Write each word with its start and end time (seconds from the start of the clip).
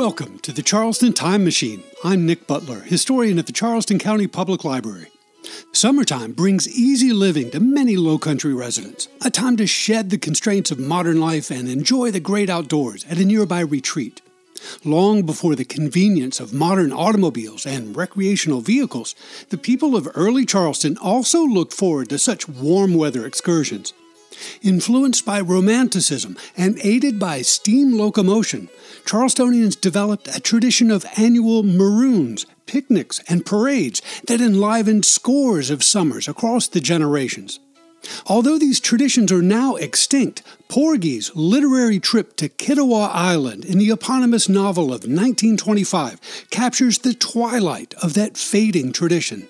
Welcome 0.00 0.38
to 0.38 0.52
the 0.52 0.62
Charleston 0.62 1.12
Time 1.12 1.44
Machine. 1.44 1.82
I'm 2.02 2.24
Nick 2.24 2.46
Butler, 2.46 2.80
historian 2.80 3.38
at 3.38 3.44
the 3.44 3.52
Charleston 3.52 3.98
County 3.98 4.26
Public 4.26 4.64
Library. 4.64 5.08
Summertime 5.72 6.32
brings 6.32 6.66
easy 6.66 7.12
living 7.12 7.50
to 7.50 7.60
many 7.60 7.98
low 7.98 8.16
country 8.16 8.54
residents, 8.54 9.08
a 9.22 9.30
time 9.30 9.58
to 9.58 9.66
shed 9.66 10.08
the 10.08 10.16
constraints 10.16 10.70
of 10.70 10.78
modern 10.78 11.20
life 11.20 11.50
and 11.50 11.68
enjoy 11.68 12.10
the 12.10 12.18
great 12.18 12.48
outdoors 12.48 13.04
at 13.10 13.18
a 13.18 13.26
nearby 13.26 13.60
retreat. 13.60 14.22
Long 14.84 15.26
before 15.26 15.54
the 15.54 15.66
convenience 15.66 16.40
of 16.40 16.54
modern 16.54 16.92
automobiles 16.94 17.66
and 17.66 17.94
recreational 17.94 18.62
vehicles, 18.62 19.14
the 19.50 19.58
people 19.58 19.94
of 19.94 20.08
early 20.14 20.46
Charleston 20.46 20.96
also 20.96 21.44
looked 21.44 21.74
forward 21.74 22.08
to 22.08 22.18
such 22.18 22.48
warm 22.48 22.94
weather 22.94 23.26
excursions. 23.26 23.92
Influenced 24.62 25.24
by 25.24 25.40
Romanticism 25.40 26.36
and 26.56 26.78
aided 26.82 27.18
by 27.18 27.42
steam 27.42 27.96
locomotion, 27.96 28.68
Charlestonians 29.04 29.80
developed 29.80 30.28
a 30.34 30.40
tradition 30.40 30.90
of 30.90 31.06
annual 31.16 31.62
maroons, 31.62 32.46
picnics, 32.66 33.20
and 33.28 33.46
parades 33.46 34.02
that 34.26 34.40
enlivened 34.40 35.04
scores 35.04 35.70
of 35.70 35.82
summers 35.82 36.28
across 36.28 36.68
the 36.68 36.80
generations. 36.80 37.58
Although 38.26 38.58
these 38.58 38.80
traditions 38.80 39.30
are 39.30 39.42
now 39.42 39.76
extinct, 39.76 40.42
Porgy's 40.68 41.34
literary 41.34 42.00
trip 42.00 42.36
to 42.36 42.48
Kittiwah 42.48 43.10
Island 43.12 43.64
in 43.64 43.78
the 43.78 43.90
eponymous 43.90 44.48
novel 44.48 44.84
of 44.84 45.04
1925 45.04 46.46
captures 46.50 46.98
the 46.98 47.14
twilight 47.14 47.94
of 48.02 48.14
that 48.14 48.36
fading 48.36 48.92
tradition. 48.92 49.48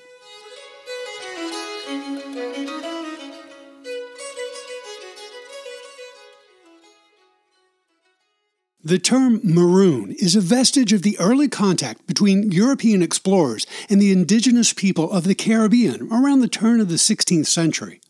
The 8.91 8.99
term 8.99 9.41
maroon 9.45 10.17
is 10.19 10.35
a 10.35 10.41
vestige 10.41 10.93
of 10.93 11.03
the 11.03 11.17
early 11.21 11.47
contact 11.47 12.09
between 12.09 12.51
European 12.51 13.03
explorers 13.03 13.65
and 13.89 14.03
the 14.03 14.11
indigenous 14.11 14.73
people 14.73 15.13
of 15.13 15.23
the 15.23 15.37
Caribbean 15.37 16.09
around 16.13 16.41
the 16.41 16.49
turn 16.49 16.81
of 16.81 16.89
the 16.89 16.97
16th 16.97 17.47
century. 17.47 18.01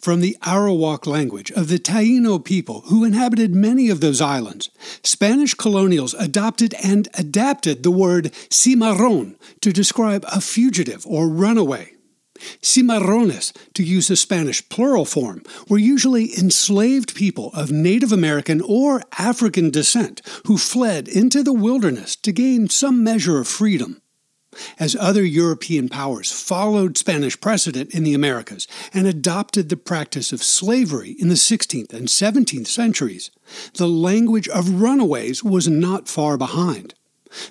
From 0.00 0.20
the 0.20 0.36
Arawak 0.42 1.08
language 1.08 1.50
of 1.50 1.66
the 1.66 1.80
Taino 1.80 2.38
people 2.38 2.82
who 2.82 3.02
inhabited 3.02 3.52
many 3.52 3.90
of 3.90 4.00
those 4.00 4.20
islands, 4.20 4.70
Spanish 5.02 5.54
colonials 5.54 6.14
adopted 6.14 6.72
and 6.84 7.08
adapted 7.14 7.82
the 7.82 7.90
word 7.90 8.32
cimarron 8.48 9.36
to 9.60 9.72
describe 9.72 10.24
a 10.28 10.40
fugitive 10.40 11.04
or 11.04 11.28
runaway. 11.28 11.94
Cimarrones, 12.60 13.52
to 13.74 13.82
use 13.82 14.08
the 14.08 14.16
Spanish 14.16 14.68
plural 14.68 15.04
form, 15.04 15.42
were 15.68 15.78
usually 15.78 16.36
enslaved 16.38 17.14
people 17.14 17.50
of 17.54 17.70
Native 17.70 18.12
American 18.12 18.60
or 18.60 19.02
African 19.18 19.70
descent 19.70 20.22
who 20.46 20.58
fled 20.58 21.08
into 21.08 21.42
the 21.42 21.52
wilderness 21.52 22.16
to 22.16 22.32
gain 22.32 22.68
some 22.68 23.04
measure 23.04 23.38
of 23.38 23.48
freedom. 23.48 24.02
As 24.78 24.94
other 24.96 25.24
European 25.24 25.88
powers 25.88 26.30
followed 26.30 26.98
Spanish 26.98 27.40
precedent 27.40 27.94
in 27.94 28.02
the 28.04 28.12
Americas 28.12 28.68
and 28.92 29.06
adopted 29.06 29.68
the 29.68 29.76
practice 29.76 30.32
of 30.32 30.42
slavery 30.42 31.16
in 31.18 31.28
the 31.28 31.36
16th 31.36 31.92
and 31.92 32.08
17th 32.08 32.66
centuries, 32.66 33.30
the 33.74 33.88
language 33.88 34.48
of 34.48 34.80
runaways 34.82 35.42
was 35.42 35.68
not 35.68 36.08
far 36.08 36.36
behind. 36.36 36.94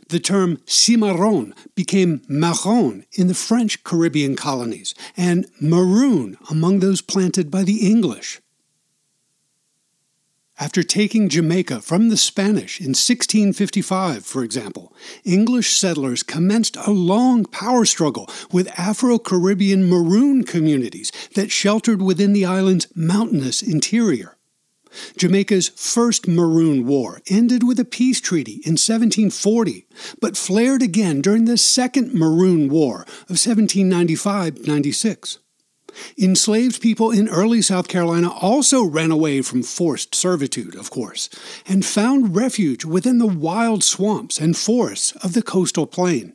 The 0.09 0.19
term 0.19 0.59
cimarron 0.65 1.53
became 1.75 2.21
marron 2.27 3.05
in 3.13 3.27
the 3.27 3.33
French 3.33 3.83
Caribbean 3.83 4.35
colonies 4.35 4.93
and 5.17 5.47
maroon 5.59 6.37
among 6.49 6.79
those 6.79 7.01
planted 7.01 7.49
by 7.49 7.63
the 7.63 7.87
English. 7.89 8.41
After 10.61 10.83
taking 10.83 11.27
Jamaica 11.27 11.81
from 11.81 12.09
the 12.09 12.17
Spanish 12.17 12.79
in 12.79 12.89
1655, 12.89 14.23
for 14.23 14.43
example, 14.43 14.93
English 15.23 15.75
settlers 15.75 16.21
commenced 16.21 16.77
a 16.77 16.91
long 16.91 17.45
power 17.45 17.83
struggle 17.83 18.29
with 18.51 18.71
Afro 18.77 19.17
Caribbean 19.17 19.89
maroon 19.89 20.43
communities 20.43 21.11
that 21.33 21.49
sheltered 21.49 22.03
within 22.03 22.33
the 22.33 22.45
island's 22.45 22.87
mountainous 22.95 23.63
interior. 23.63 24.37
Jamaica's 25.17 25.69
first 25.69 26.27
Maroon 26.27 26.85
War 26.85 27.21
ended 27.27 27.63
with 27.63 27.79
a 27.79 27.85
peace 27.85 28.21
treaty 28.21 28.61
in 28.65 28.73
1740, 28.73 29.87
but 30.19 30.37
flared 30.37 30.81
again 30.81 31.21
during 31.21 31.45
the 31.45 31.57
Second 31.57 32.13
Maroon 32.13 32.69
War 32.69 33.01
of 33.27 33.37
1795 33.37 34.67
96. 34.67 35.39
Enslaved 36.17 36.81
people 36.81 37.11
in 37.11 37.27
early 37.27 37.61
South 37.61 37.87
Carolina 37.87 38.29
also 38.29 38.83
ran 38.83 39.11
away 39.11 39.41
from 39.41 39.63
forced 39.63 40.15
servitude, 40.15 40.75
of 40.75 40.89
course, 40.89 41.29
and 41.67 41.85
found 41.85 42.35
refuge 42.35 42.85
within 42.85 43.17
the 43.17 43.27
wild 43.27 43.83
swamps 43.83 44.39
and 44.39 44.57
forests 44.57 45.11
of 45.23 45.33
the 45.33 45.41
coastal 45.41 45.85
plain. 45.85 46.33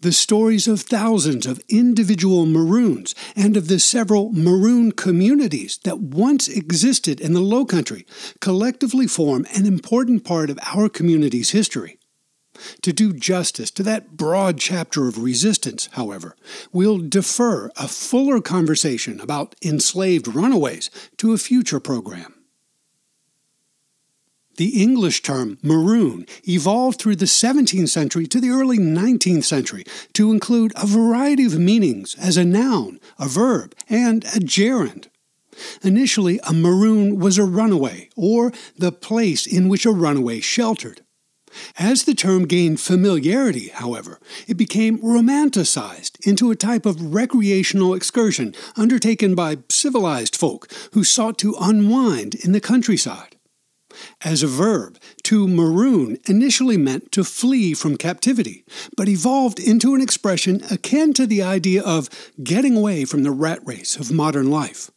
The 0.00 0.12
stories 0.12 0.68
of 0.68 0.80
thousands 0.80 1.46
of 1.46 1.60
individual 1.68 2.46
Maroons 2.46 3.14
and 3.34 3.56
of 3.56 3.68
the 3.68 3.78
several 3.78 4.32
Maroon 4.32 4.92
communities 4.92 5.78
that 5.84 6.00
once 6.00 6.48
existed 6.48 7.20
in 7.20 7.32
the 7.32 7.40
Low 7.40 7.64
Country 7.64 8.06
collectively 8.40 9.06
form 9.06 9.46
an 9.54 9.66
important 9.66 10.24
part 10.24 10.50
of 10.50 10.58
our 10.62 10.88
community's 10.88 11.50
history. 11.50 11.98
To 12.82 12.92
do 12.92 13.12
justice 13.12 13.70
to 13.72 13.82
that 13.82 14.16
broad 14.16 14.58
chapter 14.58 15.08
of 15.08 15.22
resistance, 15.22 15.88
however, 15.92 16.36
we'll 16.72 16.98
defer 16.98 17.70
a 17.76 17.88
fuller 17.88 18.40
conversation 18.40 19.20
about 19.20 19.56
enslaved 19.62 20.28
runaways 20.28 20.90
to 21.18 21.32
a 21.32 21.38
future 21.38 21.80
program. 21.80 22.33
The 24.56 24.80
English 24.82 25.22
term 25.22 25.58
maroon 25.62 26.26
evolved 26.46 27.00
through 27.00 27.16
the 27.16 27.24
17th 27.24 27.88
century 27.88 28.26
to 28.28 28.40
the 28.40 28.50
early 28.50 28.78
19th 28.78 29.44
century 29.44 29.84
to 30.12 30.30
include 30.30 30.72
a 30.76 30.86
variety 30.86 31.44
of 31.44 31.58
meanings 31.58 32.14
as 32.20 32.36
a 32.36 32.44
noun, 32.44 33.00
a 33.18 33.26
verb, 33.26 33.74
and 33.88 34.24
a 34.26 34.38
gerund. 34.38 35.08
Initially, 35.82 36.40
a 36.44 36.52
maroon 36.52 37.18
was 37.18 37.38
a 37.38 37.44
runaway, 37.44 38.08
or 38.16 38.52
the 38.76 38.92
place 38.92 39.46
in 39.46 39.68
which 39.68 39.86
a 39.86 39.90
runaway 39.90 40.40
sheltered. 40.40 41.00
As 41.78 42.04
the 42.04 42.14
term 42.14 42.46
gained 42.46 42.80
familiarity, 42.80 43.68
however, 43.68 44.18
it 44.48 44.56
became 44.56 44.98
romanticized 44.98 46.24
into 46.26 46.50
a 46.50 46.56
type 46.56 46.86
of 46.86 47.14
recreational 47.14 47.94
excursion 47.94 48.54
undertaken 48.76 49.34
by 49.34 49.58
civilized 49.68 50.34
folk 50.34 50.68
who 50.92 51.04
sought 51.04 51.38
to 51.38 51.56
unwind 51.60 52.34
in 52.34 52.52
the 52.52 52.60
countryside. 52.60 53.33
As 54.22 54.42
a 54.42 54.46
verb, 54.46 54.98
to 55.24 55.48
maroon 55.48 56.18
initially 56.26 56.76
meant 56.76 57.12
to 57.12 57.24
flee 57.24 57.74
from 57.74 57.96
captivity, 57.96 58.64
but 58.96 59.08
evolved 59.08 59.58
into 59.58 59.94
an 59.94 60.00
expression 60.00 60.62
akin 60.70 61.12
to 61.14 61.26
the 61.26 61.42
idea 61.42 61.82
of 61.82 62.08
getting 62.42 62.76
away 62.76 63.04
from 63.04 63.22
the 63.22 63.30
rat 63.30 63.60
race 63.64 63.96
of 63.96 64.12
modern 64.12 64.50
life. 64.50 64.90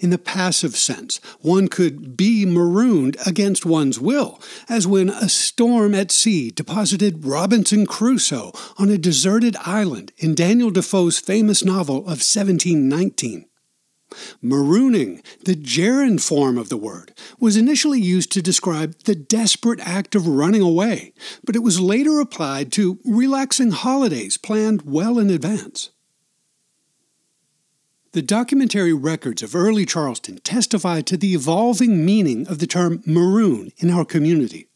In 0.00 0.10
the 0.10 0.18
passive 0.18 0.76
sense, 0.76 1.20
one 1.40 1.68
could 1.68 2.16
be 2.16 2.46
marooned 2.46 3.16
against 3.26 3.66
one's 3.66 3.98
will, 3.98 4.40
as 4.68 4.86
when 4.86 5.08
a 5.08 5.28
storm 5.28 5.94
at 5.94 6.12
sea 6.12 6.50
deposited 6.50 7.24
Robinson 7.24 7.86
Crusoe 7.86 8.52
on 8.78 8.90
a 8.90 8.98
deserted 8.98 9.56
island 9.64 10.12
in 10.18 10.34
Daniel 10.34 10.70
Defoe's 10.70 11.18
famous 11.18 11.64
novel 11.64 11.98
of 11.98 12.22
1719. 12.22 13.46
Marooning, 14.42 15.24
the 15.44 15.54
gerund 15.54 16.22
form 16.22 16.58
of 16.58 16.68
the 16.68 16.76
word, 16.76 17.12
was 17.38 17.56
initially 17.56 18.00
used 18.00 18.32
to 18.32 18.42
describe 18.42 18.98
the 19.04 19.14
desperate 19.14 19.80
act 19.80 20.14
of 20.14 20.26
running 20.26 20.62
away, 20.62 21.12
but 21.44 21.56
it 21.56 21.62
was 21.62 21.80
later 21.80 22.20
applied 22.20 22.72
to 22.72 22.98
relaxing 23.04 23.70
holidays 23.70 24.36
planned 24.36 24.82
well 24.82 25.18
in 25.18 25.30
advance. 25.30 25.90
The 28.12 28.22
documentary 28.22 28.92
records 28.92 29.42
of 29.42 29.56
early 29.56 29.86
Charleston 29.86 30.36
testify 30.40 31.00
to 31.00 31.16
the 31.16 31.32
evolving 31.34 32.04
meaning 32.04 32.46
of 32.46 32.58
the 32.58 32.66
term 32.66 33.02
maroon 33.06 33.72
in 33.78 33.90
our 33.90 34.04
community. 34.04 34.68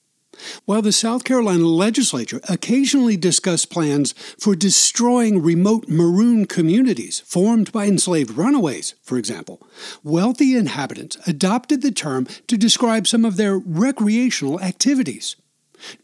While 0.64 0.82
the 0.82 0.92
South 0.92 1.24
Carolina 1.24 1.66
legislature 1.66 2.40
occasionally 2.48 3.16
discussed 3.16 3.70
plans 3.70 4.12
for 4.38 4.54
destroying 4.54 5.42
remote 5.42 5.88
maroon 5.88 6.46
communities 6.46 7.20
formed 7.20 7.72
by 7.72 7.86
enslaved 7.86 8.36
runaways, 8.36 8.94
for 9.02 9.18
example, 9.18 9.60
wealthy 10.02 10.56
inhabitants 10.56 11.16
adopted 11.26 11.82
the 11.82 11.92
term 11.92 12.26
to 12.46 12.56
describe 12.56 13.06
some 13.06 13.24
of 13.24 13.36
their 13.36 13.58
recreational 13.58 14.60
activities. 14.60 15.36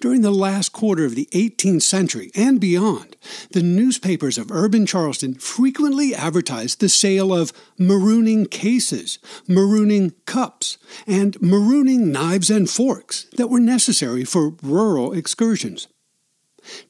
During 0.00 0.22
the 0.22 0.30
last 0.30 0.72
quarter 0.72 1.04
of 1.04 1.14
the 1.14 1.28
18th 1.32 1.82
century 1.82 2.30
and 2.34 2.60
beyond, 2.60 3.16
the 3.52 3.62
newspapers 3.62 4.38
of 4.38 4.50
urban 4.50 4.86
Charleston 4.86 5.34
frequently 5.34 6.14
advertised 6.14 6.80
the 6.80 6.88
sale 6.88 7.32
of 7.32 7.52
marooning 7.78 8.50
cases, 8.50 9.18
marooning 9.48 10.12
cups, 10.26 10.78
and 11.06 11.38
marooning 11.40 12.06
knives 12.06 12.50
and 12.50 12.68
forks 12.68 13.26
that 13.36 13.48
were 13.48 13.60
necessary 13.60 14.24
for 14.24 14.54
rural 14.62 15.12
excursions. 15.12 15.88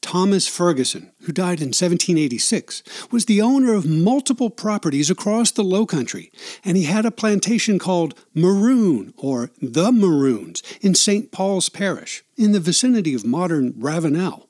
Thomas 0.01 0.47
Ferguson, 0.47 1.11
who 1.21 1.31
died 1.31 1.59
in 1.59 1.69
1786, 1.69 2.83
was 3.11 3.25
the 3.25 3.41
owner 3.41 3.73
of 3.73 3.85
multiple 3.85 4.49
properties 4.49 5.09
across 5.09 5.51
the 5.51 5.63
Low 5.63 5.85
Country, 5.85 6.31
and 6.63 6.77
he 6.77 6.83
had 6.83 7.05
a 7.05 7.11
plantation 7.11 7.79
called 7.79 8.13
Maroon, 8.33 9.13
or 9.17 9.51
the 9.61 9.91
Maroons, 9.91 10.61
in 10.81 10.95
St. 10.95 11.31
Paul's 11.31 11.69
Parish, 11.69 12.23
in 12.37 12.51
the 12.51 12.59
vicinity 12.59 13.13
of 13.13 13.25
modern 13.25 13.73
Ravenel. 13.77 14.49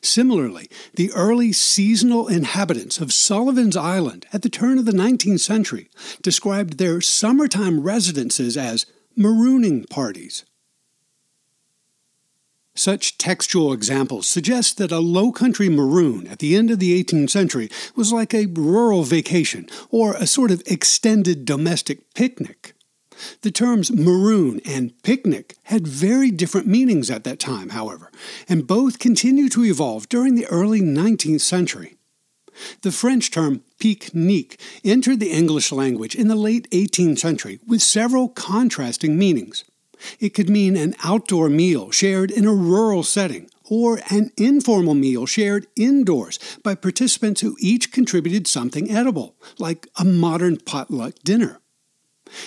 Similarly, 0.00 0.68
the 0.94 1.12
early 1.12 1.52
seasonal 1.52 2.26
inhabitants 2.26 2.98
of 2.98 3.12
Sullivan's 3.12 3.76
Island 3.76 4.26
at 4.32 4.42
the 4.42 4.48
turn 4.48 4.78
of 4.78 4.86
the 4.86 4.92
19th 4.92 5.40
century 5.40 5.88
described 6.22 6.78
their 6.78 7.00
summertime 7.00 7.80
residences 7.80 8.56
as 8.56 8.86
marooning 9.16 9.88
parties. 9.88 10.44
Such 12.78 13.18
textual 13.18 13.72
examples 13.72 14.28
suggest 14.28 14.78
that 14.78 14.92
a 14.92 15.00
low 15.00 15.32
country 15.32 15.68
maroon 15.68 16.28
at 16.28 16.38
the 16.38 16.54
end 16.54 16.70
of 16.70 16.78
the 16.78 17.02
18th 17.02 17.28
century 17.28 17.68
was 17.96 18.12
like 18.12 18.32
a 18.32 18.46
rural 18.46 19.02
vacation 19.02 19.68
or 19.90 20.14
a 20.14 20.28
sort 20.28 20.52
of 20.52 20.62
extended 20.64 21.44
domestic 21.44 22.14
picnic. 22.14 22.74
The 23.42 23.50
terms 23.50 23.90
maroon 23.90 24.60
and 24.64 24.92
picnic 25.02 25.56
had 25.64 25.88
very 25.88 26.30
different 26.30 26.68
meanings 26.68 27.10
at 27.10 27.24
that 27.24 27.40
time, 27.40 27.70
however, 27.70 28.12
and 28.48 28.64
both 28.64 29.00
continued 29.00 29.50
to 29.52 29.64
evolve 29.64 30.08
during 30.08 30.36
the 30.36 30.46
early 30.46 30.80
19th 30.80 31.40
century. 31.40 31.96
The 32.82 32.92
French 32.92 33.32
term 33.32 33.64
pique-nique 33.80 34.60
entered 34.84 35.18
the 35.18 35.32
English 35.32 35.72
language 35.72 36.14
in 36.14 36.28
the 36.28 36.36
late 36.36 36.70
18th 36.70 37.18
century 37.18 37.58
with 37.66 37.82
several 37.82 38.28
contrasting 38.28 39.18
meanings. 39.18 39.64
It 40.20 40.34
could 40.34 40.48
mean 40.48 40.76
an 40.76 40.94
outdoor 41.04 41.48
meal 41.48 41.90
shared 41.90 42.30
in 42.30 42.46
a 42.46 42.54
rural 42.54 43.02
setting, 43.02 43.50
or 43.70 44.00
an 44.10 44.32
informal 44.36 44.94
meal 44.94 45.26
shared 45.26 45.66
indoors 45.76 46.38
by 46.62 46.74
participants 46.74 47.40
who 47.40 47.56
each 47.60 47.92
contributed 47.92 48.46
something 48.46 48.90
edible, 48.90 49.36
like 49.58 49.88
a 49.98 50.04
modern 50.04 50.56
potluck 50.56 51.14
dinner. 51.24 51.60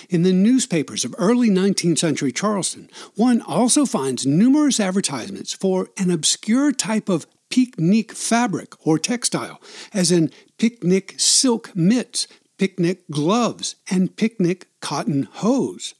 In 0.08 0.22
the 0.22 0.32
newspapers 0.32 1.04
of 1.04 1.14
early 1.18 1.50
19th 1.50 1.98
century 1.98 2.32
Charleston, 2.32 2.88
one 3.16 3.40
also 3.40 3.84
finds 3.84 4.26
numerous 4.26 4.78
advertisements 4.78 5.52
for 5.52 5.90
an 5.98 6.10
obscure 6.10 6.72
type 6.72 7.08
of 7.08 7.26
pique-nique 7.50 8.12
fabric 8.12 8.74
or 8.86 8.98
textile, 8.98 9.60
as 9.92 10.10
in 10.10 10.30
picnic 10.58 11.14
silk 11.18 11.74
mitts, 11.74 12.26
picnic 12.58 13.02
gloves, 13.10 13.76
and 13.90 14.16
picnic 14.16 14.68
cotton 14.80 15.24
hose. 15.24 15.94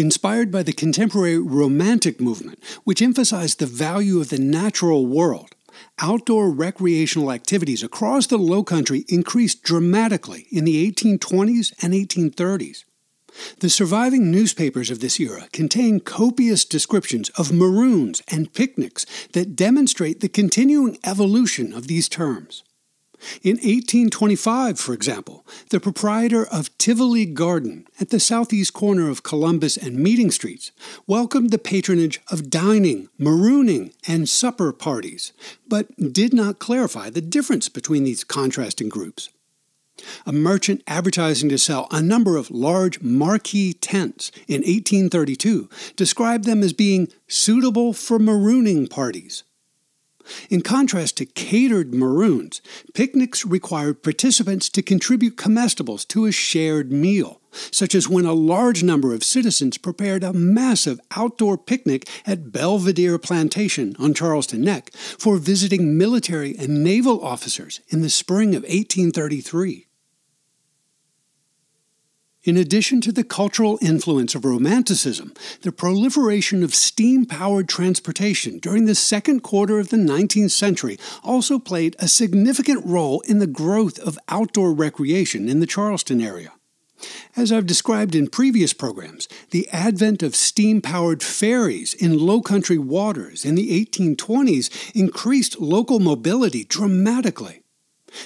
Inspired 0.00 0.50
by 0.50 0.62
the 0.62 0.72
contemporary 0.72 1.36
Romantic 1.36 2.22
movement, 2.22 2.58
which 2.84 3.02
emphasized 3.02 3.58
the 3.58 3.66
value 3.66 4.18
of 4.18 4.30
the 4.30 4.38
natural 4.38 5.04
world, 5.04 5.54
outdoor 5.98 6.50
recreational 6.50 7.30
activities 7.30 7.82
across 7.82 8.26
the 8.26 8.38
Low 8.38 8.64
Country 8.64 9.04
increased 9.08 9.62
dramatically 9.62 10.46
in 10.50 10.64
the 10.64 10.90
1820s 10.90 11.74
and 11.82 11.92
1830s. 11.92 12.84
The 13.58 13.68
surviving 13.68 14.30
newspapers 14.30 14.90
of 14.90 15.00
this 15.00 15.20
era 15.20 15.48
contain 15.52 16.00
copious 16.00 16.64
descriptions 16.64 17.28
of 17.36 17.52
maroons 17.52 18.22
and 18.26 18.54
picnics 18.54 19.04
that 19.34 19.54
demonstrate 19.54 20.20
the 20.20 20.30
continuing 20.30 20.96
evolution 21.04 21.74
of 21.74 21.88
these 21.88 22.08
terms. 22.08 22.64
In 23.42 23.56
1825, 23.56 24.78
for 24.78 24.92
example, 24.92 25.46
the 25.70 25.80
proprietor 25.80 26.46
of 26.46 26.76
Tivoli 26.78 27.26
Garden 27.26 27.86
at 28.00 28.10
the 28.10 28.20
southeast 28.20 28.72
corner 28.72 29.10
of 29.10 29.22
Columbus 29.22 29.76
and 29.76 29.96
Meeting 29.96 30.30
Streets 30.30 30.72
welcomed 31.06 31.50
the 31.50 31.58
patronage 31.58 32.20
of 32.28 32.50
dining, 32.50 33.08
marooning, 33.18 33.92
and 34.06 34.28
supper 34.28 34.72
parties, 34.72 35.32
but 35.68 36.12
did 36.12 36.32
not 36.32 36.58
clarify 36.58 37.10
the 37.10 37.20
difference 37.20 37.68
between 37.68 38.04
these 38.04 38.24
contrasting 38.24 38.88
groups. 38.88 39.28
A 40.24 40.32
merchant 40.32 40.82
advertising 40.86 41.48
to 41.50 41.58
sell 41.58 41.86
a 41.90 42.00
number 42.00 42.36
of 42.36 42.50
large 42.50 43.02
marquee 43.02 43.74
tents 43.74 44.30
in 44.48 44.62
1832 44.62 45.68
described 45.96 46.44
them 46.44 46.62
as 46.62 46.72
being 46.72 47.08
suitable 47.28 47.92
for 47.92 48.18
marooning 48.18 48.88
parties. 48.88 49.44
In 50.48 50.62
contrast 50.62 51.16
to 51.18 51.26
catered 51.26 51.94
maroons, 51.94 52.60
picnics 52.94 53.44
required 53.44 54.02
participants 54.02 54.68
to 54.70 54.82
contribute 54.82 55.36
comestibles 55.36 56.06
to 56.08 56.26
a 56.26 56.32
shared 56.32 56.92
meal, 56.92 57.40
such 57.70 57.94
as 57.94 58.08
when 58.08 58.24
a 58.24 58.32
large 58.32 58.82
number 58.82 59.12
of 59.12 59.24
citizens 59.24 59.78
prepared 59.78 60.22
a 60.22 60.32
massive 60.32 61.00
outdoor 61.16 61.58
picnic 61.58 62.08
at 62.26 62.52
Belvedere 62.52 63.18
Plantation 63.18 63.96
on 63.98 64.14
Charleston 64.14 64.62
Neck 64.62 64.92
for 64.94 65.36
visiting 65.36 65.98
military 65.98 66.56
and 66.56 66.84
naval 66.84 67.24
officers 67.24 67.80
in 67.88 68.02
the 68.02 68.10
spring 68.10 68.54
of 68.54 68.62
1833. 68.62 69.86
In 72.42 72.56
addition 72.56 73.02
to 73.02 73.12
the 73.12 73.22
cultural 73.22 73.78
influence 73.82 74.34
of 74.34 74.46
Romanticism, 74.46 75.34
the 75.60 75.72
proliferation 75.72 76.62
of 76.62 76.74
steam 76.74 77.26
powered 77.26 77.68
transportation 77.68 78.58
during 78.58 78.86
the 78.86 78.94
second 78.94 79.40
quarter 79.40 79.78
of 79.78 79.90
the 79.90 79.98
19th 79.98 80.50
century 80.50 80.98
also 81.22 81.58
played 81.58 81.96
a 81.98 82.08
significant 82.08 82.82
role 82.86 83.20
in 83.28 83.40
the 83.40 83.46
growth 83.46 83.98
of 83.98 84.18
outdoor 84.28 84.72
recreation 84.72 85.50
in 85.50 85.60
the 85.60 85.66
Charleston 85.66 86.22
area. 86.22 86.52
As 87.36 87.52
I've 87.52 87.66
described 87.66 88.14
in 88.14 88.28
previous 88.28 88.72
programs, 88.72 89.28
the 89.50 89.68
advent 89.68 90.22
of 90.22 90.34
steam 90.34 90.80
powered 90.80 91.22
ferries 91.22 91.92
in 91.92 92.18
low 92.18 92.40
country 92.40 92.78
waters 92.78 93.44
in 93.44 93.54
the 93.54 93.84
1820s 93.84 94.96
increased 94.96 95.60
local 95.60 96.00
mobility 96.00 96.64
dramatically. 96.64 97.59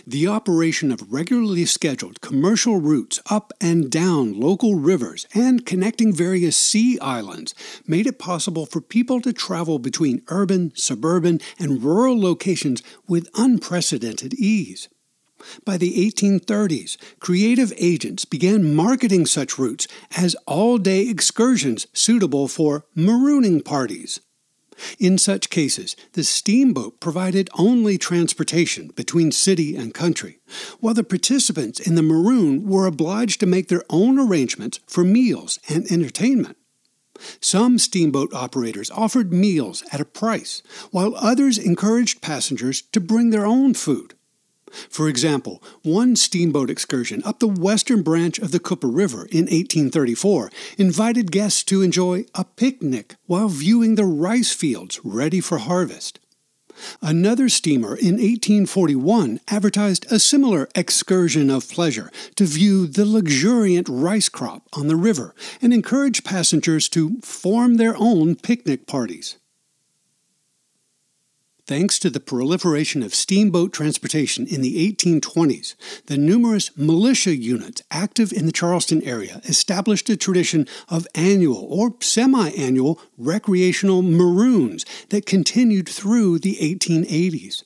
The 0.07 0.27
operation 0.27 0.91
of 0.93 1.13
regularly 1.13 1.67
scheduled 1.67 2.21
commercial 2.21 2.81
routes 2.81 3.21
up 3.31 3.53
and 3.61 3.91
down 3.91 4.39
local 4.39 4.75
rivers 4.77 5.27
and 5.35 5.67
connecting 5.67 6.13
various 6.13 6.57
sea 6.57 6.99
islands 7.01 7.55
made 7.87 8.07
it 8.07 8.19
possible 8.19 8.67
for 8.67 8.81
people 8.81 9.21
to 9.21 9.33
travel 9.33 9.79
between 9.79 10.23
urban, 10.29 10.73
suburban, 10.75 11.41
and 11.59 11.83
rural 11.83 12.21
locations 12.21 12.83
with 13.09 13.29
unprecedented 13.35 14.35
ease. 14.35 14.89
By 15.65 15.77
the 15.77 16.11
1830s, 16.11 16.97
creative 17.21 17.73
agents 17.77 18.25
began 18.25 18.75
marketing 18.75 19.27
such 19.27 19.59
routes 19.59 19.87
as 20.17 20.37
all 20.47 20.79
day 20.79 21.09
excursions 21.09 21.87
suitable 21.93 22.49
for 22.49 22.87
marooning 22.97 23.65
parties. 23.65 24.21
In 24.99 25.19
such 25.19 25.51
cases, 25.51 25.97
the 26.13 26.25
steamboat 26.25 27.01
provided 27.01 27.51
only 27.59 27.99
transportation 27.99 28.89
between 28.89 29.33
city 29.33 29.77
and 29.77 29.95
country, 29.95 30.39
while 30.81 30.95
the 30.95 31.05
participants 31.05 31.81
in 31.81 31.95
the 31.95 32.03
maroon 32.03 32.67
were 32.67 32.87
obliged 32.87 33.41
to 33.41 33.47
make 33.47 33.69
their 33.69 33.85
own 33.91 34.19
arrangements 34.19 34.81
for 34.87 35.05
meals 35.05 35.59
and 35.69 35.91
entertainment. 35.91 36.57
Some 37.41 37.79
steamboat 37.79 38.35
operators 38.35 38.91
offered 38.91 39.33
meals 39.33 39.85
at 39.93 40.01
a 40.01 40.05
price, 40.05 40.63
while 40.91 41.15
others 41.15 41.59
encouraged 41.59 42.21
passengers 42.21 42.83
to 42.93 43.01
bring 43.01 43.31
their 43.31 43.47
own 43.47 43.75
food. 43.75 44.14
For 44.89 45.09
example, 45.09 45.63
one 45.83 46.17
steamboat 46.17 46.71
excursion 46.71 47.23
up 47.25 47.39
the 47.39 47.49
western 47.49 48.03
branch 48.03 48.39
of 48.39 48.51
the 48.51 48.61
Cooper 48.61 48.89
River 48.89 49.27
in 49.31 49.45
1834 49.45 50.51
invited 50.79 51.33
guests 51.33 51.63
to 51.65 51.83
enjoy 51.83 52.25
a 52.35 52.45
picnic 52.45 53.17
while 53.27 53.49
viewing 53.49 53.95
the 53.95 54.05
rice 54.05 54.53
fields 54.53 55.01
ready 55.05 55.41
for 55.41 55.59
harvest. 55.59 56.19
Another 57.01 57.49
steamer 57.49 57.95
in 57.97 58.15
1841 58.15 59.41
advertised 59.49 60.11
a 60.11 60.19
similar 60.19 60.69
excursion 60.75 61.51
of 61.51 61.69
pleasure 61.71 62.11
to 62.35 62.45
view 62.45 62.87
the 62.87 63.07
luxuriant 63.07 63.89
rice 63.89 64.29
crop 64.29 64.69
on 64.73 64.89
the 64.89 64.97
river 64.97 65.35
and 65.63 65.73
encourage 65.73 66.25
passengers 66.25 66.89
to 66.89 67.21
form 67.23 67.77
their 67.77 67.95
own 67.97 68.35
picnic 68.35 68.87
parties. 68.87 69.37
Thanks 71.67 71.99
to 72.01 72.11
the 72.11 72.21
proliferation 72.21 73.03
of 73.03 73.15
steamboat 73.15 73.73
transportation 73.73 74.47
in 74.47 74.61
the 74.61 74.93
1820s, 74.93 75.75
the 76.05 76.19
numerous 76.19 76.77
militia 76.77 77.35
units 77.35 77.81
active 77.91 78.35
in 78.35 78.45
the 78.45 78.53
Charleston 78.53 79.03
area 79.03 79.41
established 79.45 80.11
a 80.11 80.17
tradition 80.19 80.69
of 80.91 81.07
annual 81.15 81.67
or 81.71 81.95
semi 82.01 82.51
annual 82.51 83.01
recreational 83.17 84.03
maroons 84.03 84.85
that 85.09 85.25
continued 85.25 85.89
through 85.89 86.39
the 86.39 86.57
1880s. 86.57 87.63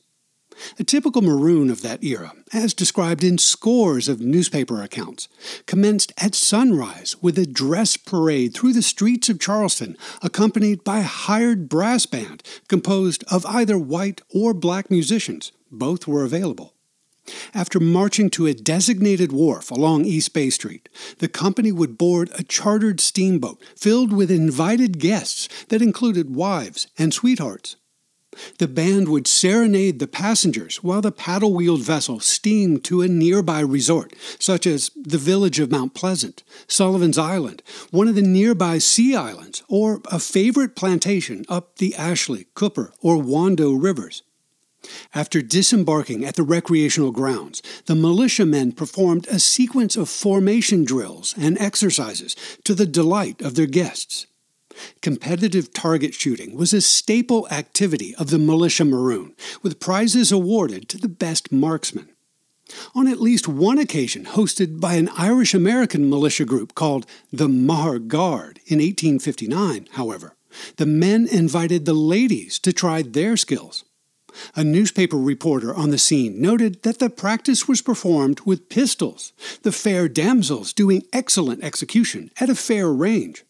A 0.78 0.84
typical 0.84 1.22
maroon 1.22 1.70
of 1.70 1.82
that 1.82 2.02
era, 2.02 2.32
as 2.52 2.74
described 2.74 3.24
in 3.24 3.38
scores 3.38 4.08
of 4.08 4.20
newspaper 4.20 4.82
accounts, 4.82 5.28
commenced 5.66 6.12
at 6.18 6.34
sunrise 6.34 7.16
with 7.20 7.38
a 7.38 7.46
dress 7.46 7.96
parade 7.96 8.54
through 8.54 8.72
the 8.72 8.82
streets 8.82 9.28
of 9.28 9.40
Charleston, 9.40 9.96
accompanied 10.22 10.84
by 10.84 10.98
a 10.98 11.02
hired 11.02 11.68
brass 11.68 12.06
band 12.06 12.42
composed 12.68 13.24
of 13.30 13.46
either 13.46 13.78
white 13.78 14.20
or 14.34 14.54
black 14.54 14.90
musicians. 14.90 15.52
Both 15.70 16.06
were 16.06 16.24
available. 16.24 16.74
After 17.52 17.78
marching 17.78 18.30
to 18.30 18.46
a 18.46 18.54
designated 18.54 19.32
wharf 19.32 19.70
along 19.70 20.04
East 20.04 20.32
Bay 20.32 20.50
Street, 20.50 20.88
the 21.18 21.28
company 21.28 21.72
would 21.72 21.98
board 21.98 22.30
a 22.34 22.42
chartered 22.42 23.00
steamboat 23.00 23.62
filled 23.76 24.12
with 24.12 24.30
invited 24.30 24.98
guests 24.98 25.48
that 25.68 25.82
included 25.82 26.34
wives 26.34 26.86
and 26.96 27.12
sweethearts. 27.12 27.76
The 28.58 28.68
band 28.68 29.08
would 29.08 29.26
serenade 29.26 29.98
the 29.98 30.06
passengers 30.06 30.82
while 30.82 31.00
the 31.00 31.12
paddle 31.12 31.54
wheeled 31.54 31.82
vessel 31.82 32.20
steamed 32.20 32.84
to 32.84 33.02
a 33.02 33.08
nearby 33.08 33.60
resort, 33.60 34.14
such 34.38 34.66
as 34.66 34.90
the 34.96 35.18
village 35.18 35.58
of 35.58 35.70
Mount 35.70 35.94
Pleasant, 35.94 36.42
Sullivan's 36.66 37.18
Island, 37.18 37.62
one 37.90 38.08
of 38.08 38.14
the 38.14 38.22
nearby 38.22 38.78
sea 38.78 39.14
islands, 39.14 39.62
or 39.68 40.00
a 40.10 40.18
favorite 40.18 40.76
plantation 40.76 41.44
up 41.48 41.76
the 41.76 41.94
Ashley, 41.94 42.46
Cooper, 42.54 42.92
or 43.00 43.16
Wando 43.16 43.80
rivers. 43.80 44.22
After 45.14 45.42
disembarking 45.42 46.24
at 46.24 46.36
the 46.36 46.42
recreational 46.42 47.10
grounds, 47.10 47.62
the 47.86 47.94
militiamen 47.94 48.72
performed 48.72 49.26
a 49.26 49.38
sequence 49.38 49.96
of 49.96 50.08
formation 50.08 50.84
drills 50.84 51.34
and 51.36 51.58
exercises 51.58 52.36
to 52.64 52.74
the 52.74 52.86
delight 52.86 53.42
of 53.42 53.54
their 53.54 53.66
guests. 53.66 54.26
Competitive 55.02 55.72
target 55.72 56.14
shooting 56.14 56.56
was 56.56 56.72
a 56.72 56.80
staple 56.80 57.48
activity 57.50 58.14
of 58.16 58.30
the 58.30 58.38
Militia 58.38 58.84
Maroon, 58.84 59.34
with 59.62 59.80
prizes 59.80 60.32
awarded 60.32 60.88
to 60.88 60.98
the 60.98 61.08
best 61.08 61.50
marksman. 61.50 62.08
On 62.94 63.08
at 63.08 63.20
least 63.20 63.48
one 63.48 63.78
occasion, 63.78 64.24
hosted 64.24 64.80
by 64.80 64.94
an 64.94 65.08
Irish 65.16 65.54
American 65.54 66.10
militia 66.10 66.44
group 66.44 66.74
called 66.74 67.06
the 67.32 67.48
Meagher 67.48 68.06
Guard 68.06 68.60
in 68.66 68.78
1859, 68.78 69.88
however, 69.92 70.34
the 70.76 70.86
men 70.86 71.26
invited 71.26 71.84
the 71.84 71.94
ladies 71.94 72.58
to 72.60 72.72
try 72.72 73.02
their 73.02 73.36
skills. 73.36 73.84
A 74.54 74.62
newspaper 74.62 75.16
reporter 75.16 75.74
on 75.74 75.90
the 75.90 75.98
scene 75.98 76.40
noted 76.40 76.82
that 76.82 76.98
the 76.98 77.10
practice 77.10 77.66
was 77.66 77.82
performed 77.82 78.40
with 78.44 78.68
pistols, 78.68 79.32
the 79.62 79.72
fair 79.72 80.08
damsels 80.08 80.72
doing 80.72 81.02
excellent 81.12 81.64
execution 81.64 82.30
at 82.38 82.50
a 82.50 82.54
fair 82.54 82.92
range. 82.92 83.44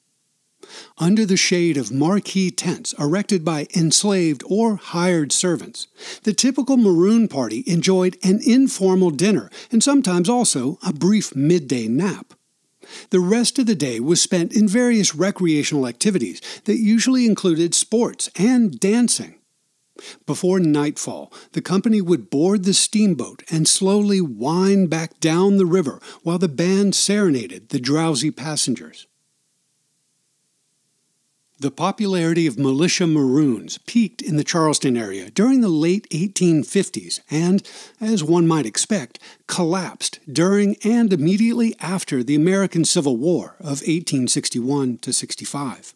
Under 0.99 1.25
the 1.25 1.37
shade 1.37 1.77
of 1.77 1.93
marquee 1.93 2.51
tents 2.51 2.93
erected 2.99 3.45
by 3.45 3.67
enslaved 3.75 4.43
or 4.47 4.77
hired 4.77 5.33
servants, 5.33 5.89
the 6.23 6.33
typical 6.33 6.77
Maroon 6.77 7.29
party 7.29 7.65
enjoyed 7.67 8.17
an 8.23 8.41
informal 8.45 9.11
dinner 9.11 9.51
and 9.71 9.83
sometimes 9.83 10.29
also 10.29 10.79
a 10.87 10.93
brief 10.93 11.35
midday 11.35 11.89
nap. 11.89 12.35
The 13.11 13.21
rest 13.21 13.59
of 13.59 13.67
the 13.67 13.75
day 13.75 14.01
was 14.01 14.23
spent 14.23 14.55
in 14.55 14.67
various 14.69 15.15
recreational 15.15 15.87
activities 15.87 16.41
that 16.65 16.79
usually 16.79 17.27
included 17.27 17.75
sports 17.75 18.31
and 18.37 18.79
dancing. 18.79 19.35
Before 20.27 20.61
nightfall, 20.61 21.33
the 21.53 21.61
company 21.61 22.01
would 22.01 22.31
board 22.31 22.65
the 22.65 22.73
steamboat 22.73 23.43
and 23.51 23.67
slowly 23.67 24.21
wind 24.21 24.91
back 24.91 25.19
down 25.19 25.57
the 25.57 25.67
river 25.67 26.01
while 26.23 26.39
the 26.39 26.49
band 26.49 26.95
serenaded 26.95 27.71
the 27.71 27.81
drowsy 27.81 28.31
passengers. 28.31 29.08
The 31.61 31.73
popularity 31.73 32.47
of 32.47 32.57
militia 32.57 33.05
maroons 33.09 33.79
peaked 33.79 34.23
in 34.23 34.37
the 34.37 34.45
Charleston 34.45 34.97
area 34.97 35.29
during 35.29 35.61
the 35.61 35.69
late 35.69 36.09
1850s 36.11 37.19
and, 37.33 37.69
as 38.01 38.23
one 38.23 38.47
might 38.47 38.65
expect, 38.65 39.19
collapsed 39.49 40.21
during 40.33 40.77
and 40.85 41.13
immediately 41.13 41.75
after 41.81 42.23
the 42.23 42.37
American 42.37 42.85
Civil 42.85 43.17
War 43.17 43.57
of 43.59 43.83
1861 43.83 44.99
to 44.99 45.13
65. 45.13 45.95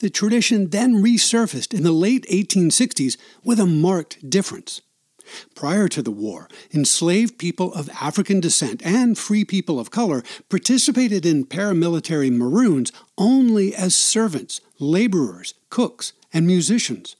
The 0.00 0.10
tradition 0.10 0.70
then 0.70 1.00
resurfaced 1.00 1.72
in 1.72 1.84
the 1.84 1.92
late 1.92 2.26
1860s 2.28 3.16
with 3.44 3.60
a 3.60 3.66
marked 3.66 4.28
difference. 4.28 4.80
Prior 5.54 5.88
to 5.88 6.02
the 6.02 6.10
war, 6.10 6.48
enslaved 6.74 7.38
people 7.38 7.72
of 7.74 7.88
African 8.00 8.40
descent 8.40 8.84
and 8.84 9.16
free 9.16 9.44
people 9.44 9.78
of 9.78 9.90
color 9.90 10.22
participated 10.48 11.24
in 11.24 11.46
paramilitary 11.46 12.30
Maroons 12.30 12.92
only 13.16 13.74
as 13.74 13.94
servants, 13.94 14.60
laborers, 14.82 15.54
cooks, 15.70 16.12
and 16.32 16.46
musicians. 16.46 17.16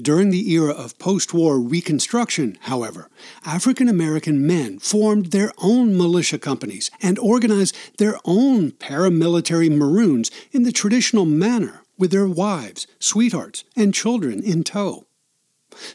During 0.00 0.30
the 0.30 0.52
era 0.52 0.72
of 0.72 0.98
post 0.98 1.34
war 1.34 1.58
Reconstruction, 1.58 2.58
however, 2.62 3.08
African 3.44 3.88
American 3.88 4.46
men 4.46 4.78
formed 4.78 5.26
their 5.26 5.52
own 5.58 5.96
militia 5.96 6.38
companies 6.38 6.90
and 7.02 7.18
organized 7.18 7.76
their 7.98 8.18
own 8.24 8.72
paramilitary 8.72 9.70
Maroons 9.70 10.30
in 10.52 10.62
the 10.62 10.72
traditional 10.72 11.24
manner 11.24 11.82
with 11.98 12.10
their 12.10 12.28
wives, 12.28 12.86
sweethearts, 12.98 13.64
and 13.76 13.94
children 13.94 14.42
in 14.42 14.64
tow. 14.64 15.06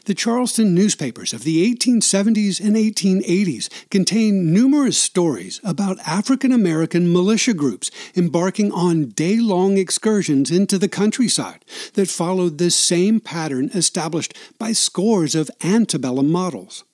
The 0.04 0.14
Charleston 0.14 0.74
newspapers 0.74 1.32
of 1.32 1.44
the 1.44 1.74
1870s 1.74 2.60
and 2.60 2.76
1880s 2.76 3.68
contain 3.90 4.52
numerous 4.52 4.98
stories 4.98 5.60
about 5.64 5.98
African 6.00 6.52
American 6.52 7.12
militia 7.12 7.54
groups 7.54 7.90
embarking 8.16 8.72
on 8.72 9.10
day 9.10 9.38
long 9.38 9.76
excursions 9.78 10.50
into 10.50 10.78
the 10.78 10.88
countryside 10.88 11.64
that 11.94 12.08
followed 12.08 12.58
the 12.58 12.70
same 12.70 13.20
pattern 13.20 13.70
established 13.74 14.36
by 14.58 14.72
scores 14.72 15.34
of 15.34 15.50
antebellum 15.62 16.30
models. 16.30 16.84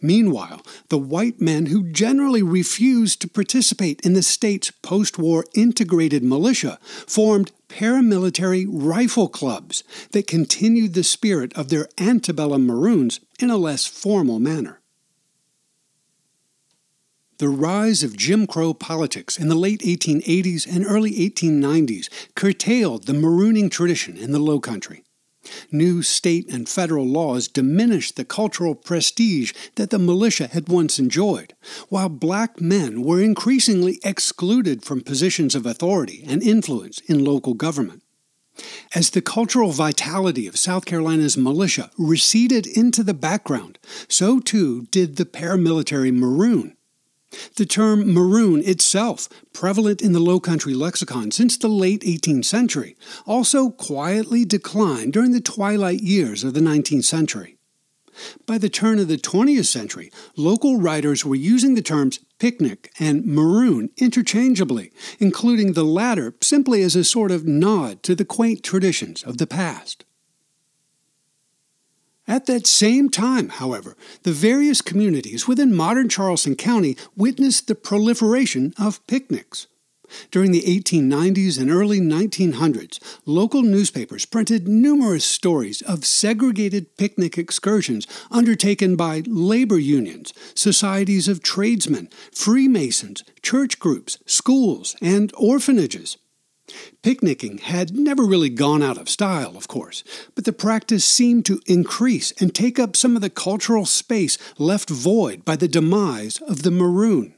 Meanwhile, 0.00 0.62
the 0.88 0.98
white 0.98 1.40
men 1.40 1.66
who 1.66 1.90
generally 1.90 2.42
refused 2.42 3.20
to 3.20 3.28
participate 3.28 4.00
in 4.02 4.12
the 4.12 4.22
state's 4.22 4.70
post 4.70 5.18
war 5.18 5.44
integrated 5.54 6.22
militia 6.22 6.78
formed 7.06 7.52
paramilitary 7.68 8.66
rifle 8.68 9.28
clubs 9.28 9.84
that 10.12 10.26
continued 10.26 10.94
the 10.94 11.04
spirit 11.04 11.52
of 11.54 11.68
their 11.68 11.88
antebellum 11.98 12.66
Maroons 12.66 13.20
in 13.38 13.50
a 13.50 13.56
less 13.56 13.86
formal 13.86 14.38
manner. 14.38 14.80
The 17.38 17.48
rise 17.48 18.02
of 18.02 18.16
Jim 18.16 18.48
Crow 18.48 18.74
politics 18.74 19.38
in 19.38 19.48
the 19.48 19.54
late 19.54 19.80
1880s 19.82 20.66
and 20.66 20.84
early 20.84 21.12
1890s 21.12 22.08
curtailed 22.34 23.06
the 23.06 23.12
marooning 23.12 23.70
tradition 23.70 24.16
in 24.16 24.32
the 24.32 24.40
Low 24.40 24.58
Country. 24.58 25.04
New 25.70 26.02
state 26.02 26.48
and 26.52 26.68
federal 26.68 27.06
laws 27.06 27.48
diminished 27.48 28.16
the 28.16 28.24
cultural 28.24 28.74
prestige 28.74 29.52
that 29.74 29.90
the 29.90 29.98
militia 29.98 30.48
had 30.48 30.68
once 30.68 30.98
enjoyed, 30.98 31.54
while 31.88 32.08
black 32.08 32.60
men 32.60 33.02
were 33.02 33.20
increasingly 33.20 33.98
excluded 34.04 34.84
from 34.84 35.00
positions 35.00 35.54
of 35.54 35.66
authority 35.66 36.24
and 36.26 36.42
influence 36.42 36.98
in 37.06 37.24
local 37.24 37.54
government. 37.54 38.02
As 38.94 39.10
the 39.10 39.22
cultural 39.22 39.70
vitality 39.70 40.46
of 40.46 40.56
South 40.56 40.84
Carolina's 40.84 41.36
militia 41.36 41.90
receded 41.96 42.66
into 42.66 43.02
the 43.02 43.14
background, 43.14 43.78
so 44.08 44.40
too 44.40 44.86
did 44.90 45.16
the 45.16 45.26
paramilitary 45.26 46.12
Maroon, 46.12 46.76
the 47.56 47.66
term 47.66 48.12
maroon 48.12 48.62
itself, 48.64 49.28
prevalent 49.52 50.00
in 50.00 50.12
the 50.12 50.20
Low 50.20 50.40
Country 50.40 50.74
lexicon 50.74 51.30
since 51.30 51.56
the 51.56 51.68
late 51.68 52.02
18th 52.02 52.44
century, 52.44 52.96
also 53.26 53.70
quietly 53.70 54.44
declined 54.44 55.12
during 55.12 55.32
the 55.32 55.40
twilight 55.40 56.00
years 56.00 56.44
of 56.44 56.54
the 56.54 56.60
19th 56.60 57.04
century. 57.04 57.58
By 58.46 58.58
the 58.58 58.68
turn 58.68 58.98
of 58.98 59.08
the 59.08 59.16
20th 59.16 59.66
century, 59.66 60.10
local 60.36 60.80
writers 60.80 61.24
were 61.24 61.36
using 61.36 61.74
the 61.74 61.82
terms 61.82 62.18
picnic 62.38 62.90
and 62.98 63.24
maroon 63.24 63.90
interchangeably, 63.96 64.92
including 65.18 65.72
the 65.72 65.84
latter 65.84 66.34
simply 66.40 66.82
as 66.82 66.96
a 66.96 67.04
sort 67.04 67.30
of 67.30 67.46
nod 67.46 68.02
to 68.02 68.14
the 68.14 68.24
quaint 68.24 68.62
traditions 68.62 69.22
of 69.22 69.38
the 69.38 69.46
past. 69.46 70.04
At 72.28 72.44
that 72.44 72.66
same 72.66 73.08
time, 73.08 73.48
however, 73.48 73.96
the 74.22 74.32
various 74.32 74.82
communities 74.82 75.48
within 75.48 75.74
modern 75.74 76.10
Charleston 76.10 76.56
County 76.56 76.94
witnessed 77.16 77.66
the 77.66 77.74
proliferation 77.74 78.74
of 78.78 79.04
picnics. 79.06 79.66
During 80.30 80.52
the 80.52 80.62
1890s 80.62 81.58
and 81.58 81.70
early 81.70 82.00
1900s, 82.00 82.98
local 83.24 83.62
newspapers 83.62 84.26
printed 84.26 84.68
numerous 84.68 85.24
stories 85.24 85.80
of 85.82 86.04
segregated 86.04 86.96
picnic 86.98 87.38
excursions 87.38 88.06
undertaken 88.30 88.94
by 88.94 89.22
labor 89.26 89.78
unions, 89.78 90.34
societies 90.54 91.28
of 91.28 91.42
tradesmen, 91.42 92.08
Freemasons, 92.32 93.24
church 93.42 93.78
groups, 93.78 94.18
schools, 94.26 94.96
and 95.00 95.32
orphanages. 95.36 96.18
Picnicking 97.02 97.58
had 97.58 97.96
never 97.96 98.24
really 98.24 98.50
gone 98.50 98.82
out 98.82 98.98
of 98.98 99.08
style, 99.08 99.56
of 99.56 99.68
course, 99.68 100.04
but 100.34 100.44
the 100.44 100.52
practice 100.52 101.04
seemed 101.04 101.44
to 101.46 101.60
increase 101.66 102.32
and 102.40 102.54
take 102.54 102.78
up 102.78 102.96
some 102.96 103.16
of 103.16 103.22
the 103.22 103.30
cultural 103.30 103.86
space 103.86 104.38
left 104.58 104.90
void 104.90 105.44
by 105.44 105.56
the 105.56 105.68
demise 105.68 106.38
of 106.38 106.62
the 106.62 106.70
maroon. 106.70 107.34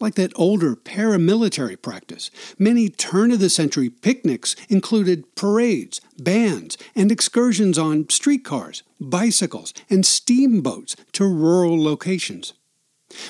Like 0.00 0.16
that 0.16 0.32
older 0.36 0.76
paramilitary 0.76 1.80
practice, 1.80 2.30
many 2.58 2.88
turn 2.88 3.32
of 3.32 3.40
the 3.40 3.48
century 3.48 3.88
picnics 3.88 4.54
included 4.68 5.34
parades, 5.34 6.00
bands, 6.18 6.76
and 6.94 7.10
excursions 7.10 7.78
on 7.78 8.08
streetcars, 8.10 8.82
bicycles, 9.00 9.72
and 9.88 10.04
steamboats 10.04 10.96
to 11.12 11.24
rural 11.24 11.82
locations. 11.82 12.52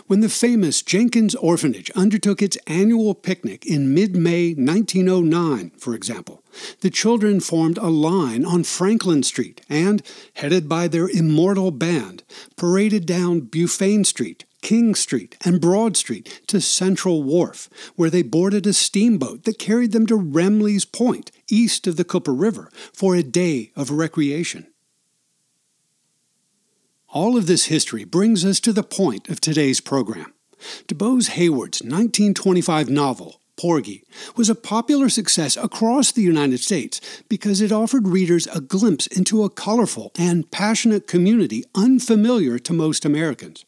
When 0.07 0.21
the 0.21 0.29
famous 0.29 0.83
Jenkins 0.83 1.35
Orphanage 1.35 1.91
undertook 1.93 2.43
its 2.43 2.59
annual 2.67 3.15
picnic 3.15 3.67
in 3.67 3.95
mid 3.95 4.17
May 4.17 4.55
1909, 4.55 5.73
for 5.79 5.95
example, 5.95 6.43
the 6.81 6.91
children 6.91 7.41
formed 7.41 7.79
a 7.79 7.89
line 7.89 8.45
on 8.45 8.65
Franklin 8.65 9.23
Street 9.23 9.63
and, 9.69 10.03
headed 10.35 10.69
by 10.69 10.89
their 10.89 11.09
immortal 11.09 11.71
band, 11.71 12.23
paraded 12.57 13.07
down 13.07 13.43
Beaufain 13.43 14.05
Street, 14.05 14.45
King 14.61 14.95
Street, 14.95 15.37
and 15.45 15.61
Broad 15.61 15.97
Street 15.97 16.43
to 16.47 16.61
Central 16.61 17.23
Wharf, 17.23 17.69
where 17.97 18.11
they 18.11 18.23
boarded 18.23 18.67
a 18.67 18.73
steamboat 18.73 19.45
that 19.45 19.59
carried 19.59 19.93
them 19.93 20.07
to 20.07 20.17
Remley's 20.17 20.85
Point, 20.85 21.31
east 21.49 21.87
of 21.87 21.97
the 21.97 22.05
Cooper 22.05 22.33
River, 22.33 22.71
for 22.93 23.15
a 23.15 23.23
day 23.23 23.73
of 23.75 23.91
recreation. 23.91 24.72
All 27.13 27.37
of 27.37 27.47
this 27.47 27.67
history 27.67 28.05
brings 28.05 28.43
us 28.43 28.59
to 28.61 28.73
the 28.73 28.83
point 28.83 29.29
of 29.29 29.39
today's 29.39 29.83
program. 29.83 30.33
DuBose 30.89 31.33
Heyward's 31.33 31.83
1925 31.83 32.89
novel, 32.89 33.39
Porgy, 33.55 34.03
was 34.35 34.49
a 34.49 34.55
popular 34.55 35.11
success 35.11 35.59
across 35.59 36.11
the 36.11 36.23
United 36.23 36.61
States 36.61 37.03
because 37.29 37.61
it 37.61 37.71
offered 37.71 38.09
readers 38.09 38.47
a 38.47 38.63
glimpse 38.63 39.07
into 39.09 39.45
a 39.45 39.51
colorful 39.51 40.11
and 40.19 40.51
passionate 40.51 41.07
community 41.07 41.65
unfamiliar 41.75 42.59
to 42.61 42.73
most 42.73 43.05
Americans. 43.05 43.67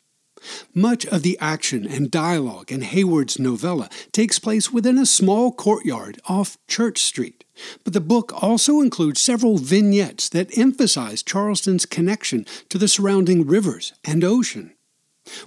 Much 0.72 1.04
of 1.04 1.22
the 1.22 1.36
action 1.38 1.86
and 1.86 2.10
dialogue 2.10 2.72
in 2.72 2.80
Heyward's 2.80 3.38
novella 3.38 3.90
takes 4.10 4.38
place 4.38 4.72
within 4.72 4.96
a 4.96 5.04
small 5.04 5.52
courtyard 5.52 6.18
off 6.26 6.56
Church 6.66 7.02
Street. 7.02 7.43
But 7.84 7.92
the 7.92 8.00
book 8.00 8.32
also 8.42 8.80
includes 8.80 9.20
several 9.20 9.58
vignettes 9.58 10.28
that 10.30 10.56
emphasize 10.58 11.22
Charleston's 11.22 11.86
connection 11.86 12.46
to 12.68 12.78
the 12.78 12.88
surrounding 12.88 13.46
rivers 13.46 13.92
and 14.04 14.24
ocean. 14.24 14.74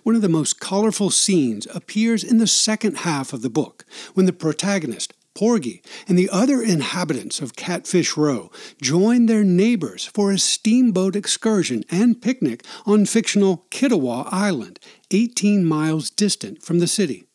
One 0.04 0.16
of 0.16 0.22
the 0.22 0.30
most 0.30 0.60
colorful 0.60 1.12
scenes 1.12 1.68
appears 1.74 2.24
in 2.24 2.38
the 2.38 2.48
second 2.48 3.00
half 3.00 3.34
of 3.34 3.42
the 3.42 3.50
book, 3.50 3.86
when 4.16 4.26
the 4.26 4.34
protagonist, 4.34 5.14
Porgy, 5.36 5.84
and 6.08 6.18
the 6.18 6.32
other 6.32 6.64
inhabitants 6.64 7.42
of 7.42 7.56
Catfish 7.56 8.18
Row 8.18 8.50
join 8.82 9.28
their 9.28 9.44
neighbors 9.44 10.06
for 10.06 10.32
a 10.32 10.40
steamboat 10.40 11.16
excursion 11.16 11.84
and 11.92 12.20
picnic 12.20 12.66
on 12.88 13.06
fictional 13.06 13.68
Kittiwah 13.70 14.30
Island, 14.32 14.80
18 15.12 15.64
miles 15.64 16.10
distant 16.10 16.64
from 16.64 16.80
the 16.80 16.88
city. 16.88 17.27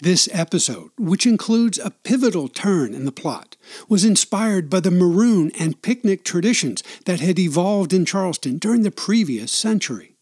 This 0.00 0.28
episode, 0.32 0.90
which 0.98 1.26
includes 1.26 1.78
a 1.78 1.90
pivotal 1.90 2.48
turn 2.48 2.94
in 2.94 3.04
the 3.04 3.12
plot, 3.12 3.56
was 3.88 4.04
inspired 4.04 4.70
by 4.70 4.80
the 4.80 4.90
maroon 4.90 5.50
and 5.58 5.82
picnic 5.82 6.24
traditions 6.24 6.82
that 7.04 7.20
had 7.20 7.38
evolved 7.38 7.92
in 7.92 8.04
Charleston 8.04 8.58
during 8.58 8.82
the 8.82 8.90
previous 8.90 9.52
century. 9.52 10.14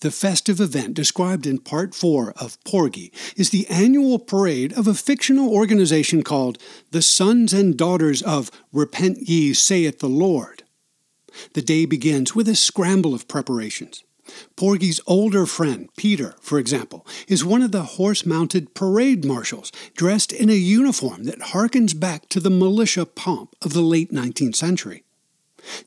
The 0.00 0.10
festive 0.12 0.60
event 0.60 0.94
described 0.94 1.44
in 1.44 1.58
Part 1.58 1.92
4 1.92 2.32
of 2.36 2.62
Porgy 2.62 3.12
is 3.36 3.50
the 3.50 3.66
annual 3.68 4.20
parade 4.20 4.72
of 4.74 4.86
a 4.86 4.94
fictional 4.94 5.52
organization 5.52 6.22
called 6.22 6.58
the 6.92 7.02
Sons 7.02 7.52
and 7.52 7.76
Daughters 7.76 8.22
of 8.22 8.52
Repent 8.72 9.28
Ye, 9.28 9.52
Saith 9.54 9.98
the 9.98 10.08
Lord. 10.08 10.62
The 11.54 11.62
day 11.62 11.84
begins 11.84 12.34
with 12.34 12.48
a 12.48 12.54
scramble 12.54 13.12
of 13.12 13.26
preparations. 13.26 14.04
Porgy's 14.56 15.00
older 15.06 15.46
friend, 15.46 15.88
Peter, 15.96 16.34
for 16.40 16.58
example, 16.58 17.06
is 17.26 17.44
one 17.44 17.62
of 17.62 17.72
the 17.72 17.82
horse 17.82 18.26
mounted 18.26 18.74
parade 18.74 19.24
marshals 19.24 19.72
dressed 19.94 20.32
in 20.32 20.50
a 20.50 20.54
uniform 20.54 21.24
that 21.24 21.52
harkens 21.52 21.98
back 21.98 22.28
to 22.28 22.40
the 22.40 22.50
militia 22.50 23.06
pomp 23.06 23.54
of 23.62 23.72
the 23.72 23.82
late 23.82 24.12
19th 24.12 24.56
century. 24.56 25.04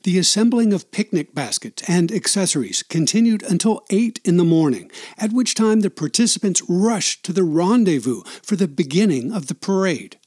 The 0.04 0.18
assembling 0.18 0.72
of 0.72 0.90
picnic 0.90 1.34
baskets 1.34 1.82
and 1.88 2.12
accessories 2.12 2.82
continued 2.82 3.42
until 3.42 3.84
8 3.90 4.20
in 4.24 4.36
the 4.36 4.44
morning, 4.44 4.90
at 5.18 5.32
which 5.32 5.54
time 5.54 5.80
the 5.80 5.90
participants 5.90 6.62
rushed 6.68 7.24
to 7.24 7.32
the 7.32 7.44
rendezvous 7.44 8.22
for 8.42 8.56
the 8.56 8.68
beginning 8.68 9.32
of 9.32 9.46
the 9.46 9.54
parade. 9.54 10.18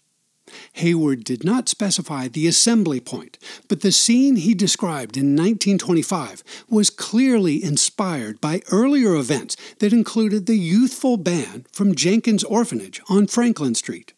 Heyward 0.78 1.24
did 1.24 1.44
not 1.44 1.70
specify 1.70 2.28
the 2.28 2.48
assembly 2.48 3.00
point, 3.00 3.38
but 3.68 3.82
the 3.82 3.92
scene 3.92 4.36
he 4.36 4.54
described 4.54 5.18
in 5.18 5.36
1925 5.36 6.44
was 6.70 6.90
clearly 6.90 7.64
inspired 7.64 8.40
by 8.42 8.62
earlier 8.72 9.16
events 9.16 9.56
that 9.80 9.94
included 9.94 10.46
the 10.46 10.58
youthful 10.58 11.18
band 11.18 11.68
from 11.72 11.96
Jenkins 11.96 12.44
Orphanage 12.44 13.02
on 13.10 13.28
Franklin 13.28 13.76
Street. 13.76 14.14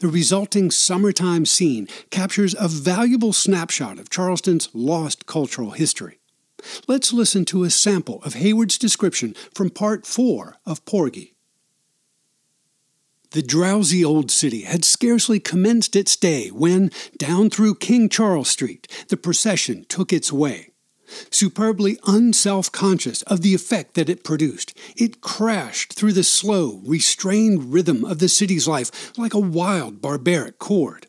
The 0.00 0.08
resulting 0.08 0.70
summertime 0.70 1.46
scene 1.46 1.88
captures 2.10 2.54
a 2.58 2.68
valuable 2.68 3.32
snapshot 3.32 3.98
of 3.98 4.10
Charleston's 4.10 4.68
lost 4.72 5.26
cultural 5.26 5.70
history. 5.70 6.18
Let's 6.88 7.12
listen 7.12 7.44
to 7.46 7.64
a 7.64 7.70
sample 7.70 8.20
of 8.24 8.34
Heyward's 8.34 8.78
description 8.78 9.34
from 9.54 9.70
Part 9.70 10.06
4 10.06 10.56
of 10.66 10.84
Porgy. 10.84 11.34
The 13.32 13.42
drowsy 13.42 14.02
old 14.02 14.30
city 14.30 14.62
had 14.62 14.86
scarcely 14.86 15.38
commenced 15.38 15.94
its 15.94 16.16
day 16.16 16.48
when, 16.48 16.90
down 17.18 17.50
through 17.50 17.74
King 17.74 18.08
Charles 18.08 18.48
Street, 18.48 18.88
the 19.08 19.18
procession 19.18 19.84
took 19.86 20.14
its 20.14 20.32
way. 20.32 20.70
Superbly 21.30 21.98
unself 22.06 22.72
conscious 22.72 23.20
of 23.22 23.42
the 23.42 23.54
effect 23.54 23.94
that 23.94 24.08
it 24.08 24.24
produced, 24.24 24.76
it 24.96 25.20
crashed 25.20 25.92
through 25.92 26.14
the 26.14 26.24
slow, 26.24 26.80
restrained 26.86 27.72
rhythm 27.72 28.02
of 28.02 28.18
the 28.18 28.28
city's 28.30 28.66
life 28.66 29.16
like 29.18 29.34
a 29.34 29.38
wild, 29.38 30.00
barbaric 30.00 30.58
chord. 30.58 31.06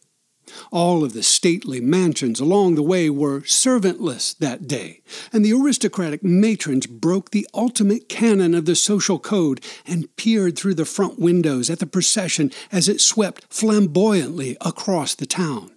All 0.71 1.03
of 1.03 1.13
the 1.13 1.23
stately 1.23 1.79
mansions 1.79 2.39
along 2.39 2.75
the 2.75 2.83
way 2.83 3.09
were 3.09 3.41
servantless 3.41 4.38
that 4.38 4.67
day, 4.67 5.01
and 5.31 5.43
the 5.43 5.53
aristocratic 5.53 6.23
matrons 6.23 6.88
broke 6.88 7.31
the 7.31 7.47
ultimate 7.53 8.09
canon 8.09 8.53
of 8.53 8.65
the 8.65 8.75
social 8.75 9.19
code 9.19 9.62
and 9.85 10.15
peered 10.15 10.57
through 10.57 10.75
the 10.75 10.85
front 10.85 11.19
windows 11.19 11.69
at 11.69 11.79
the 11.79 11.85
procession 11.85 12.51
as 12.71 12.88
it 12.88 13.01
swept 13.01 13.45
flamboyantly 13.49 14.57
across 14.62 15.15
the 15.15 15.25
town. 15.25 15.71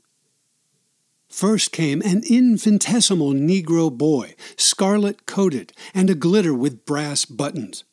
First 1.29 1.73
came 1.73 2.03
an 2.03 2.23
infinitesimal 2.29 3.33
Negro 3.33 3.91
boy, 3.91 4.35
scarlet 4.59 5.25
coated 5.25 5.73
and 5.95 6.11
aglitter 6.11 6.53
with 6.53 6.85
brass 6.85 7.25
buttons. 7.25 7.85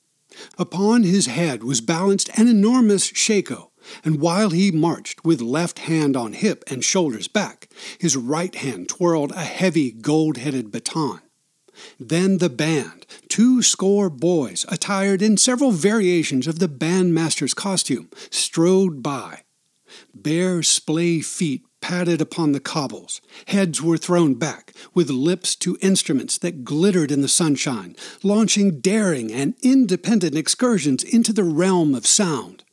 Upon 0.57 1.03
his 1.03 1.27
head 1.27 1.63
was 1.63 1.81
balanced 1.81 2.29
an 2.37 2.47
enormous 2.47 3.05
shako, 3.05 3.68
and 4.03 4.19
while 4.19 4.49
he 4.49 4.71
marched 4.71 5.23
with 5.23 5.41
left 5.41 5.79
hand 5.79 6.15
on 6.15 6.33
hip 6.33 6.63
and 6.67 6.83
shoulders 6.83 7.27
back, 7.27 7.69
his 7.97 8.15
right 8.15 8.55
hand 8.55 8.89
twirled 8.89 9.31
a 9.31 9.43
heavy 9.43 9.91
gold 9.91 10.37
headed 10.37 10.71
baton. 10.71 11.21
Then 11.99 12.39
the 12.39 12.49
band, 12.49 13.05
two 13.29 13.61
score 13.61 14.09
boys 14.09 14.65
attired 14.69 15.21
in 15.21 15.37
several 15.37 15.71
variations 15.71 16.47
of 16.47 16.59
the 16.59 16.67
bandmaster's 16.67 17.53
costume, 17.53 18.09
strode 18.29 19.01
by. 19.01 19.43
Bare 20.13 20.61
splay 20.61 21.19
feet 21.21 21.63
padded 21.81 22.21
upon 22.21 22.51
the 22.51 22.59
cobbles. 22.59 23.21
Heads 23.47 23.81
were 23.81 23.97
thrown 23.97 24.33
back, 24.35 24.73
with 24.93 25.09
lips 25.09 25.55
to 25.55 25.77
instruments 25.81 26.37
that 26.39 26.63
glittered 26.63 27.11
in 27.11 27.21
the 27.21 27.27
sunshine, 27.27 27.95
launching 28.21 28.79
daring 28.81 29.31
and 29.31 29.55
independent 29.61 30.35
excursions 30.35 31.03
into 31.03 31.31
the 31.31 31.43
realm 31.43 31.95
of 31.95 32.05
sound. 32.05 32.63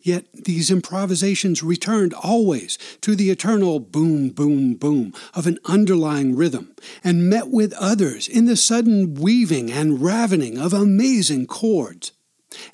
Yet 0.00 0.26
these 0.32 0.70
improvisations 0.70 1.62
returned 1.62 2.14
always 2.14 2.78
to 3.00 3.14
the 3.14 3.30
eternal 3.30 3.80
boom, 3.80 4.30
boom, 4.30 4.74
boom 4.74 5.14
of 5.34 5.46
an 5.46 5.58
underlying 5.64 6.34
rhythm, 6.36 6.74
and 7.04 7.28
met 7.28 7.48
with 7.48 7.72
others 7.74 8.28
in 8.28 8.46
the 8.46 8.56
sudden 8.56 9.14
weaving 9.14 9.70
and 9.70 10.02
ravening 10.02 10.58
of 10.58 10.72
amazing 10.72 11.46
chords. 11.46 12.12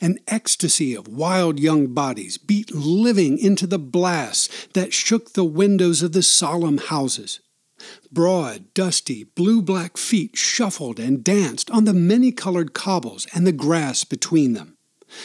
An 0.01 0.19
ecstasy 0.27 0.95
of 0.95 1.09
wild 1.09 1.61
young 1.61 1.89
bodies 1.89 2.37
beat 2.37 2.75
living 2.75 3.39
into 3.39 3.67
the 3.67 3.79
blasts 3.79 4.67
that 4.73 4.93
shook 4.93 5.33
the 5.33 5.45
windows 5.45 6.03
of 6.03 6.13
the 6.13 6.23
solemn 6.23 6.79
houses. 6.79 7.41
Broad, 8.11 8.75
dusty, 8.75 9.25
blue 9.25 9.63
black 9.63 9.97
feet 9.97 10.37
shuffled 10.37 10.99
and 10.99 11.23
danced 11.23 11.71
on 11.71 11.85
the 11.85 11.93
many 11.93 12.33
colored 12.33 12.75
cobbles 12.75 13.27
and 13.35 13.47
the 13.47 13.53
grass 13.53 14.03
between 14.03 14.55
them. 14.55 14.78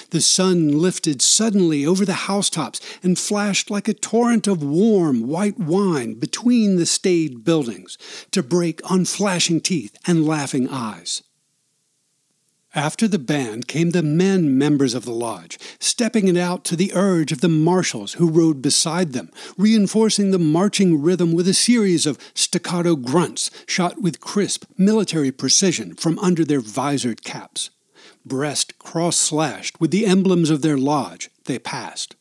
The 0.10 0.22
sun 0.22 0.80
lifted 0.80 1.22
suddenly 1.22 1.86
over 1.86 2.06
the 2.06 2.14
housetops 2.14 2.80
and 3.02 3.18
flashed 3.18 3.70
like 3.70 3.88
a 3.88 3.94
torrent 3.94 4.48
of 4.48 4.64
warm 4.64 5.28
white 5.28 5.60
wine 5.60 6.16
between 6.16 6.76
the 6.76 6.86
staid 6.86 7.44
buildings 7.44 7.98
to 8.32 8.44
break 8.44 8.80
on 8.90 9.06
flashing 9.06 9.62
teeth 9.62 9.96
and 10.06 10.26
laughing 10.26 10.70
eyes. 10.70 11.24
After 12.76 13.08
the 13.08 13.20
band 13.20 13.68
came 13.68 13.92
the 13.92 14.02
men 14.02 14.58
members 14.58 14.96
of 14.96 15.06
the 15.06 15.12
lodge, 15.12 15.60
stepping 15.80 16.28
it 16.28 16.38
out 16.38 16.64
to 16.66 16.76
the 16.76 16.92
urge 16.96 17.32
of 17.32 17.42
the 17.42 17.50
marshals 17.50 18.14
who 18.14 18.28
rode 18.28 18.64
beside 18.64 19.14
them, 19.14 19.30
reinforcing 19.58 20.32
the 20.32 20.40
marching 20.40 21.00
rhythm 21.00 21.34
with 21.34 21.48
a 21.48 21.54
series 21.54 22.08
of 22.08 22.18
staccato 22.34 22.96
grunts 22.96 23.52
shot 23.68 24.02
with 24.02 24.20
crisp 24.20 24.66
military 24.76 25.32
precision 25.32 25.94
from 25.94 26.18
under 26.18 26.44
their 26.44 26.62
visored 26.62 27.24
caps 27.24 27.70
breast 28.26 28.78
cross 28.80 29.18
slashed 29.18 29.80
with 29.80 29.92
the 29.92 30.06
emblems 30.06 30.50
of 30.50 30.62
their 30.62 30.78
lodge, 30.78 31.30
they 31.46 31.60
passed. 31.60 32.16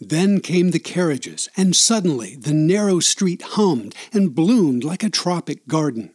Then 0.00 0.40
came 0.40 0.70
the 0.70 0.80
carriages, 0.80 1.48
and 1.56 1.76
suddenly 1.76 2.34
the 2.34 2.52
narrow 2.52 2.98
street 2.98 3.42
hummed 3.42 3.94
and 4.12 4.34
bloomed 4.34 4.82
like 4.82 5.04
a 5.04 5.10
tropic 5.10 5.68
garden. 5.68 6.12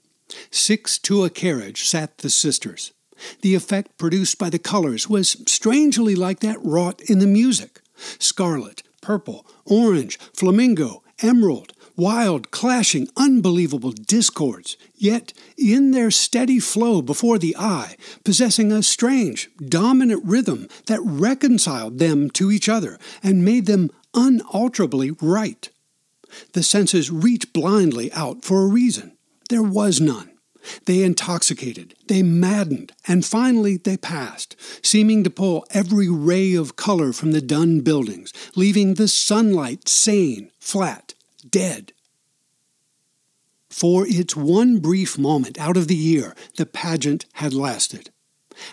Six 0.51 0.97
to 0.99 1.23
a 1.23 1.29
carriage 1.29 1.83
sat 1.83 2.17
the 2.17 2.29
sisters. 2.29 2.91
The 3.41 3.55
effect 3.55 3.97
produced 3.97 4.37
by 4.37 4.49
the 4.49 4.59
colors 4.59 5.09
was 5.09 5.41
strangely 5.47 6.15
like 6.15 6.41
that 6.41 6.63
wrought 6.63 7.01
in 7.01 7.19
the 7.19 7.27
music 7.27 7.81
scarlet, 8.19 8.83
purple, 9.01 9.45
orange, 9.65 10.19
flamingo, 10.33 11.01
emerald, 11.23 11.73
wild, 11.97 12.51
clashing, 12.51 13.09
unbelievable 13.17 13.91
discords, 13.91 14.77
yet 14.95 15.33
in 15.57 15.91
their 15.91 16.11
steady 16.11 16.59
flow 16.59 17.01
before 17.01 17.37
the 17.37 17.57
eye, 17.57 17.97
possessing 18.23 18.71
a 18.71 18.83
strange, 18.83 19.49
dominant 19.57 20.23
rhythm 20.23 20.67
that 20.85 21.01
reconciled 21.01 21.97
them 21.97 22.29
to 22.29 22.51
each 22.51 22.69
other 22.69 22.97
and 23.21 23.43
made 23.43 23.65
them 23.65 23.89
unalterably 24.13 25.11
right. 25.11 25.69
The 26.53 26.63
senses 26.63 27.11
reach 27.11 27.51
blindly 27.51 28.11
out 28.13 28.45
for 28.45 28.63
a 28.63 28.67
reason. 28.67 29.17
There 29.49 29.63
was 29.63 29.99
none. 29.99 30.31
They 30.85 31.03
intoxicated, 31.03 31.95
they 32.07 32.23
maddened, 32.23 32.91
and 33.07 33.25
finally 33.25 33.77
they 33.77 33.95
passed, 33.95 34.55
seeming 34.83 35.23
to 35.23 35.29
pull 35.29 35.65
every 35.71 36.09
ray 36.09 36.55
of 36.55 36.75
color 36.75 37.13
from 37.13 37.31
the 37.31 37.41
dun 37.41 37.81
buildings, 37.81 38.33
leaving 38.55 38.95
the 38.95 39.07
sunlight 39.07 39.87
sane, 39.87 40.51
flat, 40.59 41.06
dead. 41.51 41.93
For 43.69 44.05
its 44.07 44.35
one 44.35 44.79
brief 44.79 45.17
moment 45.17 45.59
out 45.59 45.77
of 45.77 45.87
the 45.87 45.95
year, 45.95 46.35
the 46.55 46.65
pageant 46.65 47.25
had 47.33 47.53
lasted. 47.53 48.11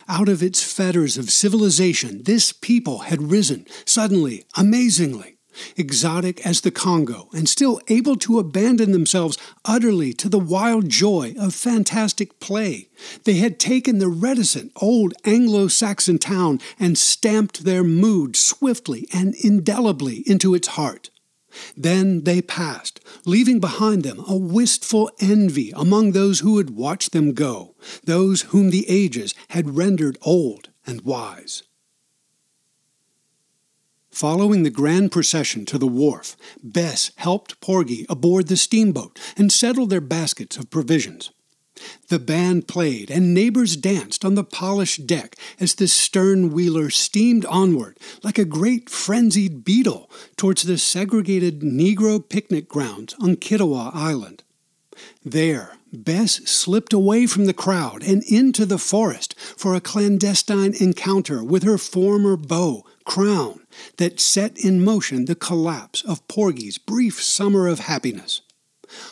Out 0.09 0.29
of 0.29 0.43
its 0.43 0.63
fetters 0.63 1.19
of 1.19 1.31
civilization, 1.31 2.23
this 2.23 2.53
people 2.53 3.01
had 3.01 3.31
risen, 3.31 3.67
suddenly, 3.85 4.45
amazingly 4.57 5.35
exotic 5.77 6.45
as 6.47 6.61
the 6.61 6.71
Congo, 6.71 7.29
and 7.33 7.49
still 7.49 7.81
able 7.89 8.17
to 8.17 8.39
abandon 8.39 8.93
themselves 8.93 9.39
utterly 9.65 10.13
to 10.15 10.29
the 10.29 10.39
wild 10.39 10.89
joy 10.89 11.35
of 11.39 11.55
fantastic 11.55 12.41
play. 12.41 12.89
They 13.25 13.35
had 13.35 13.59
taken 13.59 13.99
the 13.99 14.09
reticent 14.09 14.73
old 14.77 15.15
Anglo 15.25 15.69
Saxon 15.69 16.19
town 16.19 16.61
and 16.79 16.99
stamped 16.99 17.65
their 17.65 17.85
mood 17.85 18.37
swiftly 18.37 19.09
and 19.13 19.35
indelibly 19.37 20.23
into 20.27 20.55
its 20.55 20.69
heart. 20.69 21.11
Then 21.77 22.25
they 22.25 22.43
passed, 22.43 23.01
leaving 23.25 23.61
behind 23.61 24.03
them 24.03 24.23
a 24.27 24.37
wistful 24.37 25.11
envy 25.21 25.73
among 25.75 26.13
those 26.13 26.41
who 26.41 26.59
had 26.59 26.71
watched 26.71 27.13
them 27.13 27.33
go, 27.33 27.75
those 28.05 28.43
whom 28.43 28.71
the 28.71 28.89
ages 28.89 29.35
had 29.49 29.77
rendered 29.77 30.19
old 30.23 30.71
and 30.87 31.01
wise. 31.03 31.63
Following 34.11 34.63
the 34.63 34.71
grand 34.71 35.11
procession 35.11 35.65
to 35.67 35.77
the 35.77 35.89
wharf, 35.89 36.37
Bess 36.63 37.11
helped 37.17 37.61
Porgy 37.61 38.07
aboard 38.09 38.47
the 38.47 38.57
steamboat 38.57 39.19
and 39.37 39.51
settled 39.51 39.91
their 39.91 40.01
baskets 40.01 40.57
of 40.57 40.71
provisions. 40.71 41.33
The 42.09 42.19
band 42.19 42.69
played 42.69 43.11
and 43.11 43.35
neighbors 43.35 43.77
danced 43.77 44.25
on 44.25 44.35
the 44.35 44.45
polished 44.45 45.07
deck 45.07 45.37
as 45.59 45.75
the 45.75 45.89
stern 45.89 46.53
wheeler 46.53 46.91
steamed 46.91 47.45
onward 47.47 47.99
like 48.23 48.39
a 48.39 48.45
great 48.45 48.89
frenzied 48.89 49.65
beetle 49.65 50.11
towards 50.37 50.63
the 50.63 50.79
segregated 50.79 51.61
Negro 51.61 52.27
picnic 52.27 52.69
grounds 52.69 53.15
on 53.21 53.37
Kittiwah 53.37 53.91
Island. 53.95 54.45
There, 55.25 55.77
Bess 55.93 56.49
slipped 56.49 56.93
away 56.93 57.27
from 57.27 57.47
the 57.47 57.53
crowd 57.53 58.03
and 58.03 58.23
into 58.25 58.67
the 58.67 58.79
forest 58.79 59.35
for 59.39 59.75
a 59.75 59.81
clandestine 59.81 60.75
encounter 60.81 61.43
with 61.43 61.63
her 61.63 61.79
former 61.79 62.37
beau, 62.37 62.85
Crown, 63.05 63.61
that 63.99 64.19
set 64.19 64.57
in 64.57 64.83
motion 64.83 65.27
the 65.27 65.35
collapse 65.35 66.03
of 66.03 66.27
Porgy's 66.27 66.79
brief 66.79 67.23
summer 67.23 67.69
of 67.69 67.81
happiness. 67.81 68.41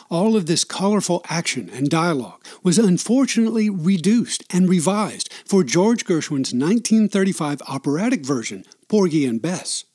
All 0.09 0.35
of 0.35 0.45
this 0.45 0.63
colorful 0.63 1.21
action 1.29 1.69
and 1.69 1.89
dialogue 1.89 2.43
was 2.63 2.77
unfortunately 2.77 3.69
reduced 3.69 4.43
and 4.49 4.69
revised 4.69 5.31
for 5.45 5.63
George 5.63 6.05
Gershwin's 6.05 6.53
1935 6.53 7.61
operatic 7.67 8.25
version, 8.25 8.65
Porgy 8.87 9.25
and 9.25 9.41
Bess. 9.41 9.85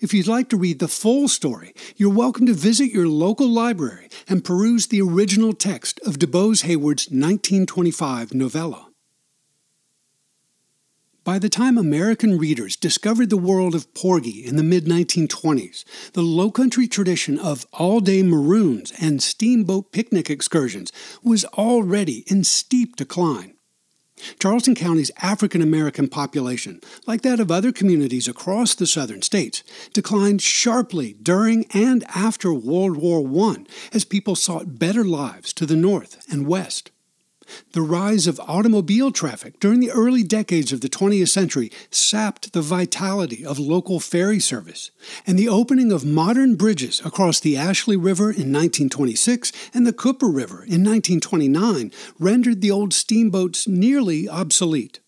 If 0.00 0.12
you'd 0.12 0.26
like 0.26 0.48
to 0.48 0.56
read 0.56 0.80
the 0.80 0.88
full 0.88 1.28
story, 1.28 1.72
you're 1.96 2.12
welcome 2.12 2.46
to 2.46 2.54
visit 2.54 2.90
your 2.90 3.08
local 3.08 3.48
library 3.48 4.08
and 4.28 4.44
peruse 4.44 4.88
the 4.88 5.00
original 5.00 5.52
text 5.52 6.00
of 6.04 6.18
DuBose 6.18 6.64
Heyward's 6.64 7.08
1925 7.08 8.34
novella. 8.34 8.87
By 11.28 11.38
the 11.38 11.50
time 11.50 11.76
American 11.76 12.38
readers 12.38 12.74
discovered 12.74 13.28
the 13.28 13.36
world 13.36 13.74
of 13.74 13.92
Porgy 13.92 14.46
in 14.46 14.56
the 14.56 14.62
mid 14.62 14.86
1920s, 14.86 15.84
the 16.14 16.22
low 16.22 16.50
country 16.50 16.88
tradition 16.88 17.38
of 17.38 17.66
all 17.70 18.00
day 18.00 18.22
maroons 18.22 18.94
and 18.98 19.22
steamboat 19.22 19.92
picnic 19.92 20.30
excursions 20.30 20.90
was 21.22 21.44
already 21.44 22.24
in 22.28 22.44
steep 22.44 22.96
decline. 22.96 23.56
Charleston 24.40 24.74
County's 24.74 25.10
African 25.20 25.60
American 25.60 26.08
population, 26.08 26.80
like 27.06 27.20
that 27.20 27.40
of 27.40 27.50
other 27.50 27.72
communities 27.72 28.26
across 28.26 28.74
the 28.74 28.86
southern 28.86 29.20
states, 29.20 29.62
declined 29.92 30.40
sharply 30.40 31.12
during 31.22 31.66
and 31.74 32.04
after 32.04 32.54
World 32.54 32.96
War 32.96 33.50
I 33.50 33.66
as 33.92 34.06
people 34.06 34.34
sought 34.34 34.78
better 34.78 35.04
lives 35.04 35.52
to 35.52 35.66
the 35.66 35.76
north 35.76 36.24
and 36.32 36.46
west. 36.46 36.90
The 37.72 37.82
rise 37.82 38.26
of 38.26 38.40
automobile 38.40 39.12
traffic 39.12 39.60
during 39.60 39.80
the 39.80 39.90
early 39.90 40.22
decades 40.22 40.72
of 40.72 40.80
the 40.80 40.88
20th 40.88 41.28
century 41.28 41.70
sapped 41.90 42.52
the 42.52 42.62
vitality 42.62 43.44
of 43.44 43.58
local 43.58 44.00
ferry 44.00 44.40
service, 44.40 44.90
and 45.26 45.38
the 45.38 45.48
opening 45.48 45.92
of 45.92 46.04
modern 46.04 46.56
bridges 46.56 47.00
across 47.04 47.40
the 47.40 47.56
Ashley 47.56 47.96
River 47.96 48.24
in 48.24 48.52
1926 48.52 49.52
and 49.74 49.86
the 49.86 49.92
Cooper 49.92 50.28
River 50.28 50.64
in 50.64 50.84
1929 50.84 51.92
rendered 52.18 52.60
the 52.60 52.70
old 52.70 52.92
steamboats 52.92 53.66
nearly 53.68 54.28
obsolete. 54.28 55.00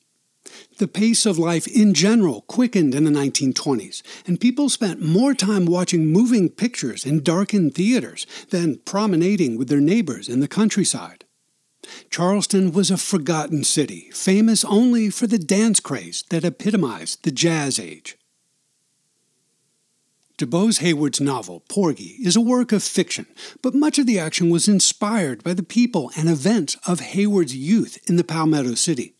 The 0.78 0.88
pace 0.88 1.26
of 1.26 1.38
life 1.38 1.66
in 1.66 1.94
general 1.94 2.42
quickened 2.42 2.94
in 2.94 3.04
the 3.04 3.10
1920s, 3.10 4.02
and 4.26 4.40
people 4.40 4.68
spent 4.68 5.00
more 5.00 5.34
time 5.34 5.66
watching 5.66 6.06
moving 6.06 6.48
pictures 6.48 7.04
in 7.04 7.22
darkened 7.22 7.74
theaters 7.74 8.26
than 8.48 8.78
promenading 8.78 9.56
with 9.56 9.68
their 9.68 9.80
neighbors 9.80 10.28
in 10.28 10.40
the 10.40 10.48
countryside. 10.48 11.24
Charleston 12.10 12.72
was 12.72 12.90
a 12.90 12.96
forgotten 12.96 13.64
city, 13.64 14.10
famous 14.12 14.64
only 14.64 15.10
for 15.10 15.26
the 15.26 15.38
dance 15.38 15.80
craze 15.80 16.24
that 16.30 16.44
epitomized 16.44 17.24
the 17.24 17.30
Jazz 17.30 17.78
Age. 17.78 18.16
DuBose 20.38 20.80
Heyward's 20.80 21.20
novel, 21.20 21.60
Porgy, 21.68 22.16
is 22.24 22.34
a 22.34 22.40
work 22.40 22.72
of 22.72 22.82
fiction, 22.82 23.26
but 23.60 23.74
much 23.74 23.98
of 23.98 24.06
the 24.06 24.18
action 24.18 24.48
was 24.48 24.68
inspired 24.68 25.44
by 25.44 25.52
the 25.52 25.62
people 25.62 26.10
and 26.16 26.30
events 26.30 26.76
of 26.86 27.00
Heyward's 27.00 27.54
youth 27.54 27.98
in 28.08 28.16
the 28.16 28.24
Palmetto 28.24 28.74
City. 28.74 29.16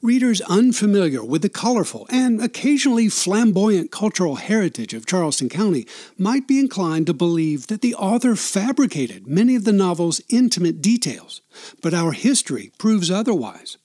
Readers 0.00 0.40
unfamiliar 0.42 1.22
with 1.22 1.42
the 1.42 1.48
colorful 1.48 2.06
and 2.10 2.40
occasionally 2.40 3.08
flamboyant 3.08 3.90
cultural 3.90 4.36
heritage 4.36 4.94
of 4.94 5.06
Charleston 5.06 5.48
County 5.48 5.86
might 6.16 6.48
be 6.48 6.58
inclined 6.58 7.06
to 7.06 7.14
believe 7.14 7.66
that 7.66 7.82
the 7.82 7.94
author 7.94 8.34
fabricated 8.34 9.26
many 9.26 9.54
of 9.54 9.64
the 9.64 9.72
novel's 9.72 10.22
intimate 10.28 10.80
details, 10.80 11.42
but 11.82 11.92
our 11.92 12.12
history 12.12 12.72
proves 12.78 13.10
otherwise. 13.10 13.76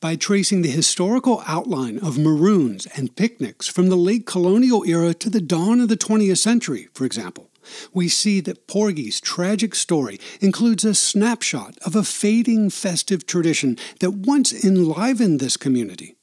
By 0.00 0.16
tracing 0.16 0.62
the 0.62 0.70
historical 0.70 1.42
outline 1.46 1.98
of 1.98 2.18
maroons 2.18 2.86
and 2.86 3.16
picnics 3.16 3.68
from 3.68 3.88
the 3.88 3.96
late 3.96 4.26
colonial 4.26 4.84
era 4.84 5.14
to 5.14 5.30
the 5.30 5.40
dawn 5.40 5.80
of 5.80 5.88
the 5.88 5.96
20th 5.96 6.38
century, 6.38 6.88
for 6.92 7.04
example, 7.04 7.48
we 7.92 8.08
see 8.08 8.40
that 8.40 8.66
Porgy's 8.66 9.20
tragic 9.20 9.74
story 9.74 10.18
includes 10.40 10.84
a 10.84 10.94
snapshot 10.94 11.78
of 11.84 11.96
a 11.96 12.02
fading 12.02 12.70
festive 12.70 13.26
tradition 13.26 13.78
that 14.00 14.12
once 14.12 14.52
enlivened 14.64 15.40
this 15.40 15.56
community. 15.56 16.16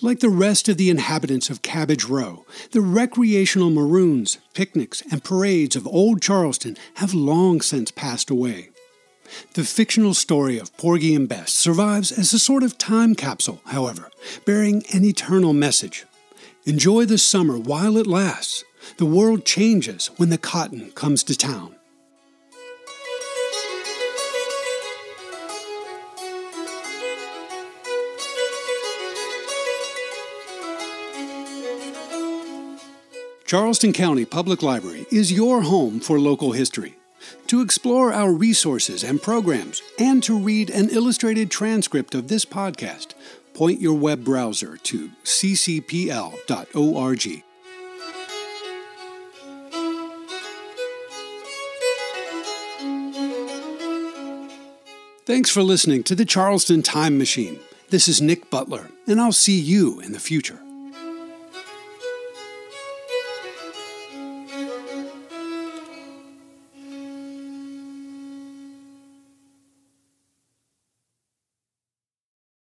Like 0.00 0.20
the 0.20 0.30
rest 0.30 0.68
of 0.68 0.78
the 0.78 0.90
inhabitants 0.90 1.50
of 1.50 1.62
Cabbage 1.62 2.04
Row, 2.04 2.46
the 2.70 2.80
recreational 2.80 3.70
maroons, 3.70 4.38
picnics, 4.54 5.02
and 5.10 5.22
parades 5.22 5.76
of 5.76 5.86
Old 5.86 6.22
Charleston 6.22 6.76
have 6.94 7.12
long 7.12 7.60
since 7.60 7.90
passed 7.90 8.30
away. 8.30 8.70
The 9.54 9.64
fictional 9.64 10.14
story 10.14 10.58
of 10.58 10.76
Porgy 10.76 11.14
and 11.14 11.28
Bess 11.28 11.52
survives 11.52 12.12
as 12.12 12.32
a 12.32 12.38
sort 12.38 12.62
of 12.62 12.78
time 12.78 13.14
capsule, 13.14 13.60
however, 13.66 14.10
bearing 14.44 14.84
an 14.94 15.04
eternal 15.04 15.52
message. 15.52 16.06
Enjoy 16.64 17.04
the 17.04 17.18
summer 17.18 17.58
while 17.58 17.96
it 17.96 18.06
lasts, 18.06 18.64
the 18.96 19.06
world 19.06 19.44
changes 19.44 20.08
when 20.16 20.30
the 20.30 20.38
cotton 20.38 20.90
comes 20.92 21.22
to 21.24 21.36
town. 21.36 21.76
Charleston 33.46 33.92
County 33.92 34.24
Public 34.24 34.60
Library 34.60 35.06
is 35.12 35.30
your 35.30 35.62
home 35.62 36.00
for 36.00 36.18
local 36.18 36.50
history. 36.50 36.96
To 37.46 37.60
explore 37.60 38.12
our 38.12 38.32
resources 38.32 39.04
and 39.04 39.22
programs, 39.22 39.82
and 40.00 40.20
to 40.24 40.36
read 40.36 40.68
an 40.68 40.88
illustrated 40.90 41.48
transcript 41.48 42.16
of 42.16 42.26
this 42.26 42.44
podcast, 42.44 43.14
point 43.54 43.80
your 43.80 43.94
web 43.94 44.24
browser 44.24 44.76
to 44.78 45.10
ccpl.org. 45.22 46.46
Thanks 55.26 55.50
for 55.50 55.60
listening 55.60 56.04
to 56.04 56.14
the 56.14 56.24
Charleston 56.24 56.84
Time 56.84 57.18
Machine. 57.18 57.58
This 57.90 58.06
is 58.06 58.22
Nick 58.22 58.48
Butler, 58.48 58.90
and 59.08 59.20
I'll 59.20 59.32
see 59.32 59.58
you 59.58 59.98
in 59.98 60.12
the 60.12 60.20
future. 60.20 60.60